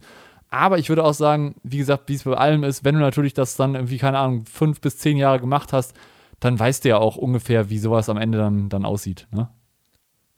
[0.49, 3.33] Aber ich würde auch sagen, wie gesagt, wie es bei allem ist, wenn du natürlich
[3.33, 5.93] das dann irgendwie, keine Ahnung, fünf bis zehn Jahre gemacht hast,
[6.39, 9.27] dann weißt du ja auch ungefähr, wie sowas am Ende dann, dann aussieht.
[9.31, 9.49] Ne?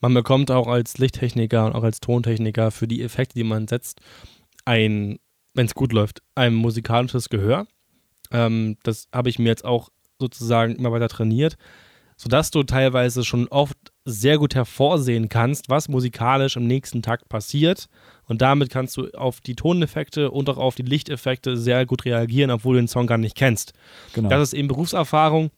[0.01, 3.99] Man bekommt auch als Lichttechniker und auch als Tontechniker für die Effekte, die man setzt,
[4.65, 5.19] ein,
[5.53, 7.67] wenn es gut läuft, ein musikalisches Gehör.
[8.31, 9.89] Ähm, das habe ich mir jetzt auch
[10.19, 11.57] sozusagen immer weiter trainiert,
[12.15, 17.87] sodass du teilweise schon oft sehr gut hervorsehen kannst, was musikalisch im nächsten Takt passiert.
[18.25, 22.51] Und damit kannst du auf die Toneffekte und auch auf die Lichteffekte sehr gut reagieren,
[22.51, 23.73] obwohl du den Song gar nicht kennst.
[24.13, 24.29] Genau.
[24.29, 25.51] Das ist eben Berufserfahrung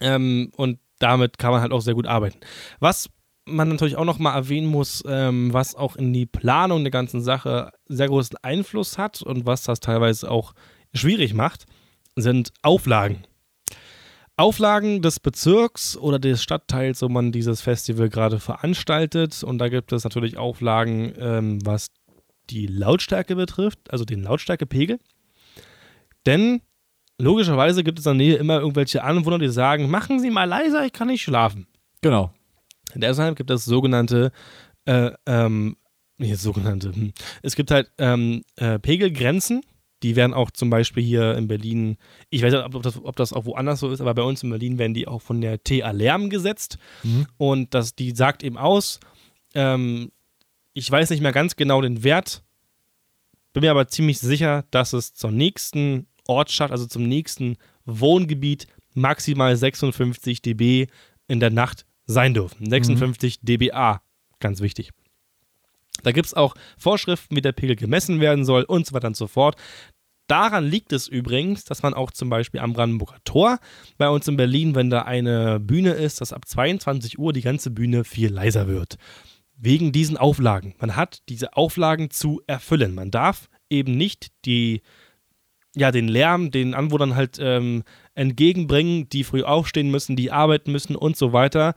[0.00, 2.40] ähm, und damit kann man halt auch sehr gut arbeiten.
[2.78, 3.08] Was
[3.46, 7.20] man natürlich auch noch mal erwähnen muss, ähm, was auch in die Planung der ganzen
[7.20, 10.54] Sache sehr großen Einfluss hat und was das teilweise auch
[10.94, 11.66] schwierig macht,
[12.16, 13.24] sind Auflagen.
[14.36, 19.42] Auflagen des Bezirks oder des Stadtteils, wo man dieses Festival gerade veranstaltet.
[19.42, 21.88] Und da gibt es natürlich Auflagen, ähm, was
[22.48, 24.98] die Lautstärke betrifft, also den Lautstärkepegel.
[26.24, 26.62] Denn
[27.20, 30.84] logischerweise gibt es in der Nähe immer irgendwelche Anwohner, die sagen, machen Sie mal leiser,
[30.84, 31.66] ich kann nicht schlafen.
[32.00, 32.32] Genau.
[32.94, 34.32] Deshalb gibt es sogenannte,
[34.84, 35.76] äh, ähm,
[36.18, 37.12] nee, sogenannte, hm.
[37.42, 39.62] es gibt halt ähm, äh, Pegelgrenzen,
[40.02, 41.96] die werden auch zum Beispiel hier in Berlin,
[42.30, 44.50] ich weiß nicht, ob das, ob das auch woanders so ist, aber bei uns in
[44.50, 46.78] Berlin werden die auch von der TA Lärm gesetzt.
[47.02, 47.26] Mhm.
[47.36, 48.98] Und das, die sagt eben aus,
[49.54, 50.10] ähm,
[50.72, 52.42] ich weiß nicht mehr ganz genau den Wert,
[53.52, 59.56] bin mir aber ziemlich sicher, dass es zur nächsten Ortschaft, also zum nächsten Wohngebiet, maximal
[59.56, 60.86] 56 dB
[61.26, 62.70] in der Nacht sein dürfen.
[62.70, 63.46] 56 mhm.
[63.46, 64.02] dBA,
[64.38, 64.90] ganz wichtig.
[66.02, 69.16] Da gibt es auch Vorschriften, wie der Pegel gemessen werden soll und so weiter und
[69.16, 69.56] so fort.
[70.28, 73.58] Daran liegt es übrigens, dass man auch zum Beispiel am Brandenburger Tor
[73.98, 77.72] bei uns in Berlin, wenn da eine Bühne ist, dass ab 22 Uhr die ganze
[77.72, 78.96] Bühne viel leiser wird.
[79.56, 80.76] Wegen diesen Auflagen.
[80.78, 82.94] Man hat diese Auflagen zu erfüllen.
[82.94, 84.82] Man darf eben nicht die,
[85.76, 90.96] ja, den Lärm den Anwohnern halt ähm, entgegenbringen, die früh aufstehen müssen, die arbeiten müssen
[90.96, 91.74] und so weiter.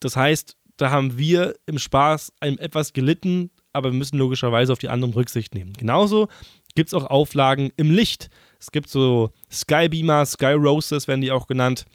[0.00, 4.88] Das heißt, da haben wir im Spaß etwas gelitten, aber wir müssen logischerweise auf die
[4.88, 5.72] anderen Rücksicht nehmen.
[5.72, 6.28] Genauso
[6.74, 8.28] gibt es auch Auflagen im Licht.
[8.60, 11.86] Es gibt so Skybeamer, Sky Roses werden die auch genannt,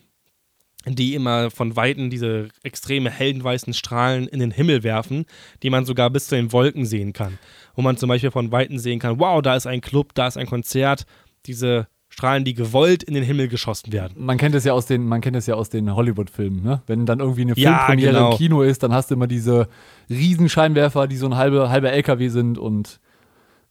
[0.86, 5.26] die immer von Weitem diese extreme hellen weißen Strahlen in den Himmel werfen,
[5.62, 7.38] die man sogar bis zu den Wolken sehen kann.
[7.76, 10.38] Wo man zum Beispiel von Weitem sehen kann, wow, da ist ein Club, da ist
[10.38, 11.06] ein Konzert.
[11.46, 14.16] Diese Strahlen, die gewollt in den Himmel geschossen werden.
[14.18, 16.82] Man kennt es ja aus den, man kennt es ja aus den Hollywood-Filmen, ne?
[16.86, 18.32] Wenn dann irgendwie eine Filmpremiere ja, genau.
[18.32, 19.70] im Kino ist, dann hast du immer diese
[20.10, 23.00] Riesenscheinwerfer, die so ein halber, halber LKW sind und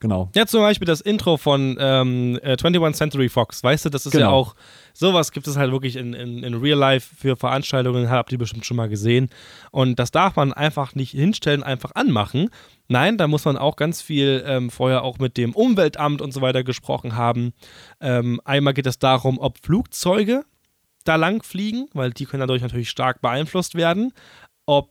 [0.01, 0.31] Genau.
[0.35, 4.13] Ja, zum Beispiel das Intro von ähm, 21 äh, Century Fox, weißt du, das ist
[4.13, 4.25] genau.
[4.25, 4.57] ja auch,
[4.95, 8.65] sowas gibt es halt wirklich in, in, in Real Life für Veranstaltungen, habt ihr bestimmt
[8.65, 9.29] schon mal gesehen.
[9.71, 12.49] Und das darf man einfach nicht hinstellen, einfach anmachen.
[12.89, 16.41] Nein, da muss man auch ganz viel ähm, vorher auch mit dem Umweltamt und so
[16.41, 17.53] weiter gesprochen haben.
[18.01, 20.45] Ähm, einmal geht es darum, ob Flugzeuge
[21.05, 24.13] da lang fliegen, weil die können dadurch natürlich stark beeinflusst werden.
[24.65, 24.91] Ob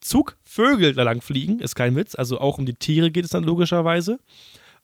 [0.00, 2.14] Zugvögel da lang fliegen, ist kein Witz.
[2.14, 4.18] Also auch um die Tiere geht es dann logischerweise.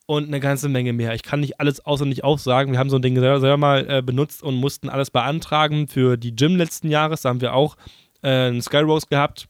[0.07, 1.15] Und eine ganze Menge mehr.
[1.15, 2.73] Ich kann nicht alles auswendig aufsagen.
[2.73, 6.19] Wir haben so ein Ding selber, selber mal äh, benutzt und mussten alles beantragen für
[6.19, 7.23] die Gym letzten Jahres.
[7.23, 7.77] Da haben wir auch
[8.23, 9.49] äh, einen Skyrose gehabt.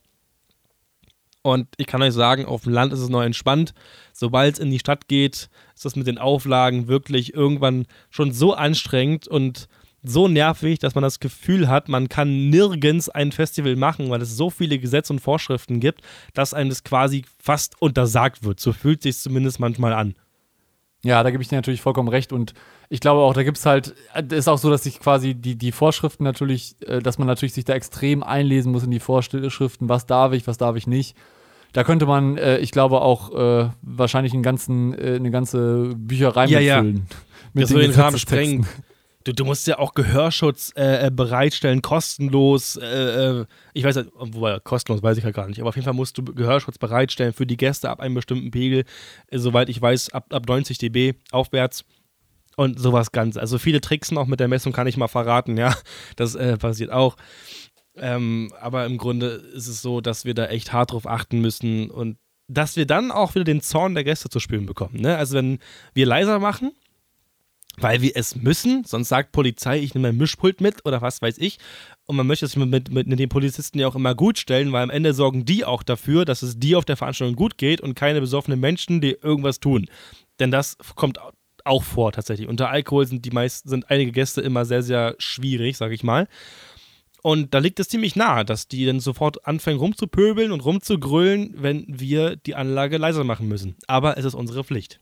[1.41, 3.73] Und ich kann euch sagen, auf dem Land ist es noch entspannt.
[4.13, 8.53] Sobald es in die Stadt geht, ist das mit den Auflagen wirklich irgendwann schon so
[8.53, 9.67] anstrengend und
[10.09, 14.35] so nervig, dass man das Gefühl hat, man kann nirgends ein Festival machen, weil es
[14.35, 16.01] so viele Gesetze und Vorschriften gibt,
[16.33, 18.59] dass einem das quasi fast untersagt wird.
[18.59, 20.15] So fühlt sich zumindest manchmal an.
[21.03, 22.33] Ja, da gebe ich dir natürlich vollkommen recht.
[22.33, 22.55] Und
[22.89, 25.55] ich glaube auch, da gibt es halt, es ist auch so, dass sich quasi die,
[25.55, 29.87] die Vorschriften natürlich, äh, dass man natürlich sich da extrem einlesen muss in die Vorschriften,
[29.87, 31.15] was darf ich, was darf ich nicht.
[31.73, 36.45] Da könnte man, äh, ich glaube, auch äh, wahrscheinlich einen ganzen, äh, eine ganze Bücherei
[36.45, 37.07] ja, mitfüllen.
[37.09, 37.15] Ja.
[37.53, 38.65] Mit das den Rahmen sprengen.
[39.25, 42.77] Du, du musst ja auch Gehörschutz äh, äh, bereitstellen, kostenlos.
[42.77, 45.85] Äh, äh, ich weiß nicht, wobei kostenlos weiß ich ja gar nicht, aber auf jeden
[45.85, 48.85] Fall musst du Gehörschutz bereitstellen für die Gäste ab einem bestimmten Pegel.
[49.27, 51.83] Äh, soweit ich weiß, ab, ab 90 dB aufwärts.
[52.55, 53.35] Und sowas ganz.
[53.35, 55.75] Also viele Tricksen auch mit der Messung kann ich mal verraten, ja.
[56.15, 57.17] Das äh, passiert auch.
[57.97, 61.89] Ähm, aber im Grunde ist es so, dass wir da echt hart drauf achten müssen
[61.89, 62.17] und
[62.47, 65.01] dass wir dann auch wieder den Zorn der Gäste zu spüren bekommen.
[65.01, 65.17] Ne?
[65.17, 65.59] Also wenn
[65.93, 66.71] wir leiser machen,
[67.79, 71.37] weil wir es müssen, sonst sagt Polizei, ich nehme mein Mischpult mit oder was weiß
[71.37, 71.57] ich.
[72.05, 74.83] Und man möchte es mit, mit, mit den Polizisten ja auch immer gut stellen, weil
[74.83, 77.95] am Ende sorgen die auch dafür, dass es dir auf der Veranstaltung gut geht und
[77.95, 79.87] keine besoffenen Menschen, die irgendwas tun.
[80.39, 81.19] Denn das kommt
[81.63, 82.47] auch vor tatsächlich.
[82.47, 86.27] Unter Alkohol sind die meisten, sind einige Gäste immer sehr, sehr schwierig, sag ich mal.
[87.23, 91.85] Und da liegt es ziemlich nahe, dass die dann sofort anfangen rumzupöbeln und rumzugrüllen, wenn
[91.87, 93.75] wir die Anlage leiser machen müssen.
[93.87, 94.99] Aber es ist unsere Pflicht.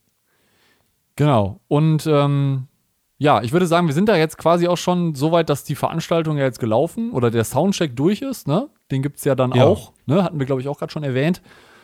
[1.15, 1.59] Genau.
[1.67, 2.67] Und ähm,
[3.17, 5.75] ja, ich würde sagen, wir sind da jetzt quasi auch schon so weit, dass die
[5.75, 8.47] Veranstaltung ja jetzt gelaufen oder der Soundcheck durch ist.
[8.47, 8.69] Ne?
[8.91, 9.63] Den gibt es ja dann ja.
[9.63, 9.93] auch.
[10.05, 10.23] Ne?
[10.23, 11.41] Hatten wir, glaube ich, auch gerade schon erwähnt.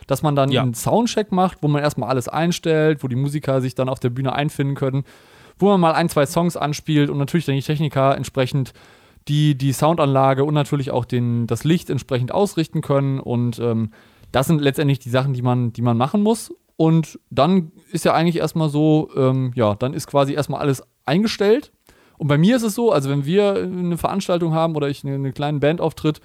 [0.07, 0.63] Dass man dann ja.
[0.63, 4.09] einen Soundcheck macht, wo man erstmal alles einstellt, wo die Musiker sich dann auf der
[4.09, 5.03] Bühne einfinden können,
[5.59, 8.73] wo man mal ein, zwei Songs anspielt und natürlich dann die Techniker entsprechend
[9.27, 13.19] die, die Soundanlage und natürlich auch den, das Licht entsprechend ausrichten können.
[13.19, 13.91] Und ähm,
[14.31, 16.51] das sind letztendlich die Sachen, die man, die man machen muss.
[16.79, 21.73] Und dann ist ja eigentlich erstmal so, ähm, ja, dann ist quasi erstmal alles eingestellt.
[22.17, 25.15] Und bei mir ist es so, also wenn wir eine Veranstaltung haben oder ich eine,
[25.15, 26.21] eine kleine Band auftritt,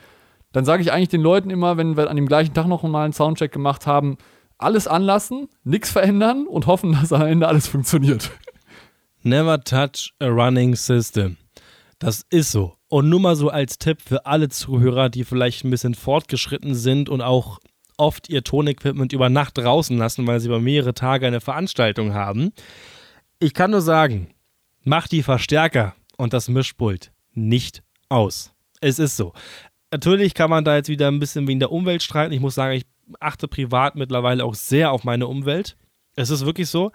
[0.53, 3.03] dann sage ich eigentlich den Leuten immer, wenn wir an dem gleichen Tag noch mal
[3.03, 4.17] einen Soundcheck gemacht haben,
[4.57, 8.31] alles anlassen, nichts verändern und hoffen, dass am Ende alles funktioniert.
[9.25, 11.37] Never touch a running system.
[11.99, 12.75] Das ist so.
[12.87, 17.09] Und nur mal so als Tipp für alle Zuhörer, die vielleicht ein bisschen fortgeschritten sind
[17.09, 17.59] und auch
[17.97, 22.53] oft ihr Tonequipment über Nacht draußen lassen, weil sie über mehrere Tage eine Veranstaltung haben.
[23.39, 24.29] Ich kann nur sagen,
[24.83, 28.53] macht die Verstärker und das Mischpult nicht aus.
[28.81, 29.33] Es ist so.
[29.91, 32.33] Natürlich kann man da jetzt wieder ein bisschen wegen der Umwelt streiten.
[32.33, 32.87] Ich muss sagen, ich
[33.21, 35.77] achte privat mittlerweile auch sehr auf meine Umwelt.
[36.17, 36.93] Es ist wirklich so.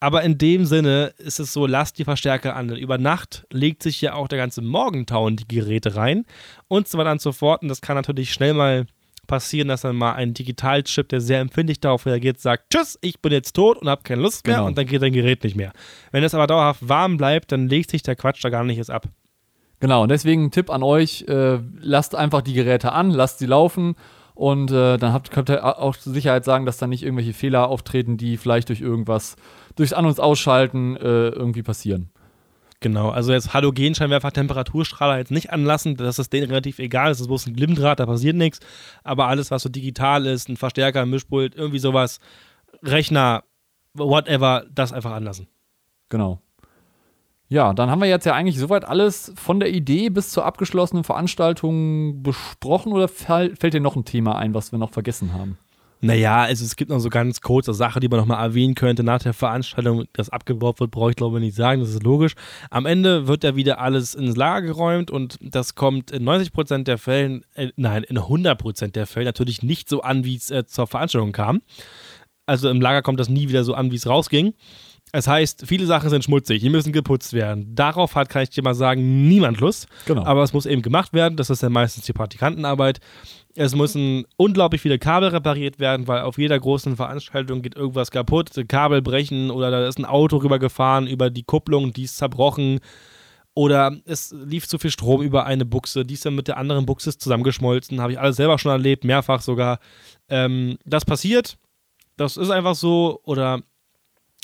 [0.00, 2.76] Aber in dem Sinne ist es so, lasst die Verstärker an.
[2.76, 6.26] Über Nacht legt sich ja auch der ganze Morgentau in die Geräte rein
[6.68, 7.62] und so weiter und so fort.
[7.62, 8.86] Und das kann natürlich schnell mal
[9.26, 13.32] passieren, dass dann mal ein Digitalchip, der sehr empfindlich darauf reagiert, sagt, tschüss, ich bin
[13.32, 14.66] jetzt tot und habe keine Lust mehr genau.
[14.66, 15.72] und dann geht dein Gerät nicht mehr.
[16.12, 18.90] Wenn es aber dauerhaft warm bleibt, dann legt sich der Quatsch da gar nicht erst
[18.90, 19.08] ab.
[19.80, 23.46] Genau, und deswegen ein Tipp an euch, äh, lasst einfach die Geräte an, lasst sie
[23.46, 23.96] laufen
[24.34, 27.68] und äh, dann habt, könnt ihr auch zur Sicherheit sagen, dass da nicht irgendwelche Fehler
[27.68, 29.36] auftreten, die vielleicht durch irgendwas,
[29.76, 32.10] durchs An- und Ausschalten äh, irgendwie passieren.
[32.84, 37.28] Genau, also jetzt Halogenscheinwerfer, Temperaturstrahler jetzt nicht anlassen, das ist denen relativ egal, das ist
[37.28, 38.60] bloß ein Glimmdraht, da passiert nichts.
[39.02, 42.20] Aber alles, was so digital ist, ein Verstärker, ein Mischpult, irgendwie sowas,
[42.82, 43.44] Rechner,
[43.94, 45.46] whatever, das einfach anlassen.
[46.10, 46.42] Genau.
[47.48, 51.04] Ja, dann haben wir jetzt ja eigentlich soweit alles von der Idee bis zur abgeschlossenen
[51.04, 55.56] Veranstaltung besprochen oder fällt dir noch ein Thema ein, was wir noch vergessen haben?
[56.04, 59.02] Naja, also es gibt noch so ganz kurze Sachen, die man nochmal erwähnen könnte.
[59.02, 62.34] Nach der Veranstaltung, das abgebaut wird, brauche ich glaube ich nicht sagen, das ist logisch.
[62.70, 66.98] Am Ende wird ja wieder alles ins Lager geräumt und das kommt in 90% der
[66.98, 70.86] Fällen, äh, nein, in 100% der Fälle natürlich nicht so an, wie es äh, zur
[70.86, 71.62] Veranstaltung kam.
[72.44, 74.52] Also im Lager kommt das nie wieder so an, wie es rausging.
[75.12, 77.74] Es heißt, viele Sachen sind schmutzig, die müssen geputzt werden.
[77.74, 79.86] Darauf hat, kann ich dir mal sagen, niemand Lust.
[80.04, 80.24] Genau.
[80.24, 81.36] Aber es muss eben gemacht werden.
[81.36, 83.00] Das ist ja meistens die Praktikantenarbeit.
[83.56, 88.50] Es müssen unglaublich viele Kabel repariert werden, weil auf jeder großen Veranstaltung geht irgendwas kaputt.
[88.68, 92.80] Kabel brechen oder da ist ein Auto rübergefahren über die Kupplung, die ist zerbrochen.
[93.54, 96.86] Oder es lief zu viel Strom über eine Buchse, die ist dann mit der anderen
[96.86, 98.00] Buchse zusammengeschmolzen.
[98.00, 99.78] Habe ich alles selber schon erlebt, mehrfach sogar.
[100.28, 101.56] Ähm, das passiert.
[102.16, 103.20] Das ist einfach so.
[103.22, 103.60] Oder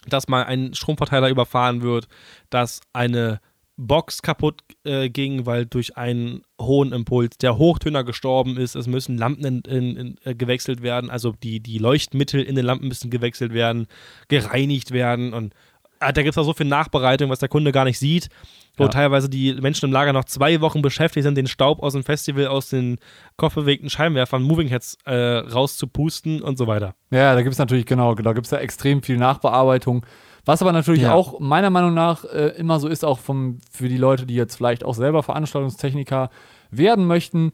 [0.07, 2.07] dass mal ein Stromverteiler überfahren wird,
[2.49, 3.41] dass eine
[3.87, 8.75] Box kaputt äh, ging, weil durch einen hohen Impuls der Hochtöner gestorben ist.
[8.75, 12.67] Es müssen Lampen in, in, in, äh, gewechselt werden, also die, die Leuchtmittel in den
[12.67, 13.87] Lampen müssen gewechselt werden,
[14.29, 15.55] gereinigt werden und
[16.01, 18.29] äh, da gibt es auch so viel Nachbereitung, was der Kunde gar nicht sieht,
[18.77, 18.89] wo Ja.
[18.91, 22.47] teilweise die Menschen im Lager noch zwei Wochen beschäftigt sind, den Staub aus dem Festival,
[22.47, 22.99] aus den
[23.37, 26.95] kopfbewegten Scheinwerfern, Moving Heads äh, rauszupusten und so weiter.
[27.11, 30.05] Ja, da gibt es natürlich, genau, da gibt es ja extrem viel Nachbearbeitung.
[30.45, 31.15] Was aber natürlich Ja.
[31.15, 34.57] auch meiner Meinung nach äh, immer so ist, auch vom, für die Leute, die jetzt
[34.57, 36.31] vielleicht auch selber Veranstaltungstechniker
[36.71, 37.53] werden möchten.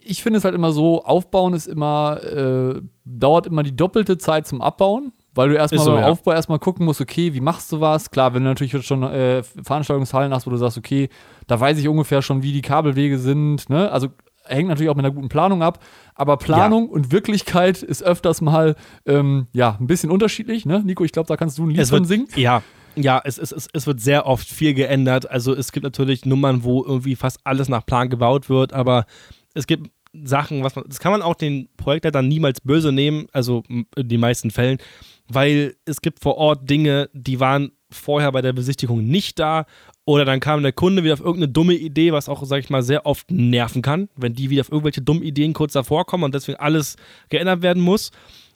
[0.00, 4.46] Ich finde es halt immer so, aufbauen ist immer, äh, dauert immer die doppelte Zeit
[4.46, 6.08] zum Abbauen, weil du erstmal so, beim ja.
[6.08, 8.10] Aufbau erstmal gucken musst, okay, wie machst du was?
[8.10, 11.08] Klar, wenn du natürlich schon äh, Veranstaltungshallen hast, wo du sagst, okay,
[11.46, 13.90] da weiß ich ungefähr schon, wie die Kabelwege sind, ne?
[13.90, 14.08] Also
[14.48, 15.82] hängt natürlich auch mit einer guten Planung ab,
[16.14, 18.74] aber Planung und Wirklichkeit ist öfters mal
[19.06, 20.82] ähm, ja ein bisschen unterschiedlich, ne?
[20.84, 22.28] Nico, ich glaube, da kannst du ein Lied Es von wird, singen.
[22.36, 22.62] Ja,
[22.96, 25.30] ja, es, es, es, es wird sehr oft viel geändert.
[25.30, 29.06] Also es gibt natürlich Nummern, wo irgendwie fast alles nach Plan gebaut wird, aber
[29.54, 29.90] es gibt
[30.24, 34.20] Sachen, was man, das kann man auch den Projektleitern niemals böse nehmen, also in den
[34.20, 34.78] meisten Fällen,
[35.28, 39.66] weil es gibt vor Ort Dinge, die waren vorher bei der Besichtigung nicht da
[40.08, 42.82] oder dann kam der Kunde wieder auf irgendeine dumme Idee, was auch, sag ich mal,
[42.82, 46.34] sehr oft nerven kann, wenn die wieder auf irgendwelche dummen Ideen kurz davor kommen und
[46.34, 46.96] deswegen alles
[47.28, 48.10] geändert werden muss.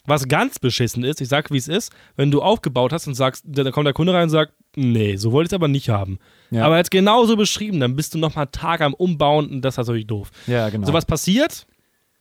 [0.07, 3.45] Was ganz beschissen ist, ich sag wie es ist, wenn du aufgebaut hast und sagst,
[3.47, 6.19] da kommt der Kunde rein und sagt, nee, so wollte ich es aber nicht haben.
[6.51, 6.65] Ja.
[6.65, 9.79] Aber jetzt genauso beschrieben, dann bist du noch mal Tage am Umbauen und das ist
[9.79, 10.31] natürlich doof.
[10.47, 10.87] Ja, genau.
[10.87, 11.67] Sowas passiert,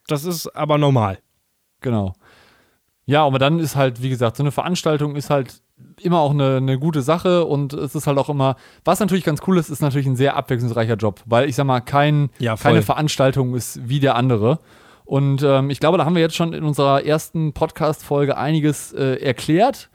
[0.07, 1.19] das ist aber normal.
[1.79, 2.15] Genau.
[3.05, 5.61] Ja, aber dann ist halt, wie gesagt, so eine Veranstaltung ist halt
[6.01, 9.41] immer auch eine, eine gute Sache und es ist halt auch immer, was natürlich ganz
[9.47, 12.81] cool ist, ist natürlich ein sehr abwechslungsreicher Job, weil ich sag mal, kein, Ja, keine
[12.81, 14.59] Veranstaltung ist wie der andere.
[15.05, 19.15] Und ähm, ich glaube, da haben wir jetzt schon in unserer ersten Podcast-Folge einiges äh,
[19.15, 19.89] erklärt.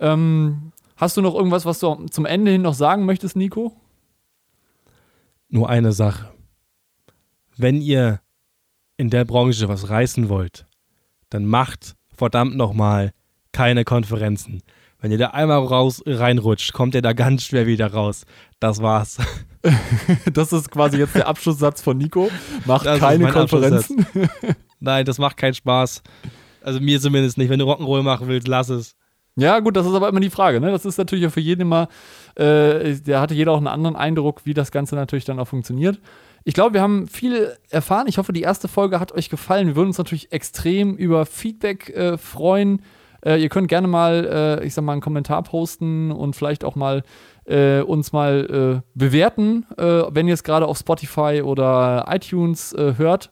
[0.00, 3.76] Ähm, hast du noch irgendwas, was du zum Ende hin noch sagen möchtest, Nico?
[5.48, 6.32] Nur eine Sache.
[7.56, 8.20] Wenn ihr
[8.96, 10.66] in der Branche was reißen wollt,
[11.30, 13.12] dann macht verdammt nochmal
[13.52, 14.62] keine Konferenzen.
[15.04, 18.24] Wenn ihr da einmal raus reinrutscht, kommt ihr da ganz schwer wieder raus.
[18.58, 19.18] Das war's.
[20.32, 22.30] Das ist quasi jetzt der Abschlusssatz von Nico.
[22.66, 24.06] Macht Das keine Konferenzen.
[24.80, 26.02] Nein, das macht keinen Spaß.
[26.62, 27.48] Also mir zumindest nicht.
[27.48, 28.94] Wenn du Rock'n'Roll machen willst, lass es.
[29.36, 30.60] Ja, gut, das ist aber immer die Frage.
[30.60, 30.70] Ne?
[30.70, 31.88] Das ist natürlich auch für jeden immer,
[32.34, 36.00] äh, da hatte jeder auch einen anderen Eindruck, wie das Ganze natürlich dann auch funktioniert.
[36.44, 38.06] Ich glaube, wir haben viel erfahren.
[38.06, 39.66] Ich hoffe, die erste Folge hat euch gefallen.
[39.66, 42.80] Wir würden uns natürlich extrem über Feedback äh, freuen.
[43.24, 46.76] Äh, ihr könnt gerne mal, äh, ich sag mal, einen Kommentar posten und vielleicht auch
[46.76, 47.02] mal
[47.46, 52.94] äh, uns mal äh, bewerten, äh, wenn ihr es gerade auf Spotify oder iTunes äh,
[52.96, 53.30] hört.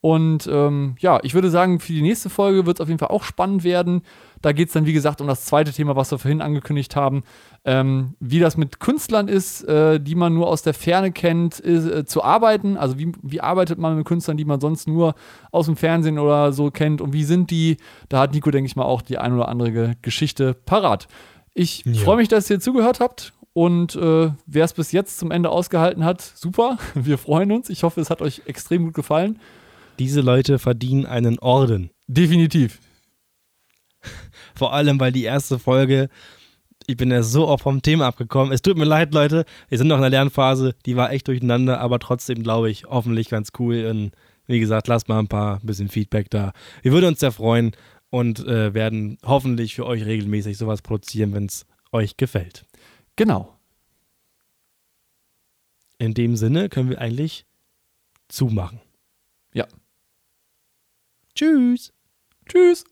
[0.00, 3.08] Und ähm, ja, ich würde sagen, für die nächste Folge wird es auf jeden Fall
[3.08, 4.02] auch spannend werden.
[4.42, 7.22] Da geht es dann, wie gesagt, um das zweite Thema, was wir vorhin angekündigt haben.
[7.66, 11.86] Ähm, wie das mit Künstlern ist, äh, die man nur aus der Ferne kennt, ist,
[11.86, 12.76] äh, zu arbeiten.
[12.76, 15.14] Also wie, wie arbeitet man mit Künstlern, die man sonst nur
[15.50, 17.78] aus dem Fernsehen oder so kennt und wie sind die?
[18.10, 21.08] Da hat Nico, denke ich mal, auch die ein oder andere Ge- Geschichte parat.
[21.54, 21.94] Ich Ja.
[22.02, 23.32] freue mich, dass ihr zugehört habt.
[23.54, 26.76] Und äh, wer es bis jetzt zum Ende ausgehalten hat, super.
[26.94, 27.70] Wir freuen uns.
[27.70, 29.38] Ich hoffe, es hat euch extrem gut gefallen.
[30.00, 31.90] Diese Leute verdienen einen Orden.
[32.08, 32.80] Definitiv.
[34.54, 36.08] Vor allem, weil die erste Folge,
[36.86, 38.52] ich bin ja so oft vom Thema abgekommen.
[38.52, 39.44] Es tut mir leid, Leute.
[39.68, 40.74] Wir sind noch in der Lernphase.
[40.86, 43.86] Die war echt durcheinander, aber trotzdem, glaube ich, hoffentlich ganz cool.
[43.86, 44.12] Und
[44.46, 46.52] wie gesagt, lasst mal ein paar bisschen Feedback da.
[46.82, 47.72] Wir würden uns sehr freuen
[48.10, 52.64] und äh, werden hoffentlich für euch regelmäßig sowas produzieren, wenn es euch gefällt.
[53.16, 53.56] Genau.
[55.98, 57.46] In dem Sinne können wir eigentlich
[58.28, 58.80] zumachen.
[59.52, 59.66] Ja.
[61.34, 61.92] Tschüss.
[62.46, 62.84] Tschüss.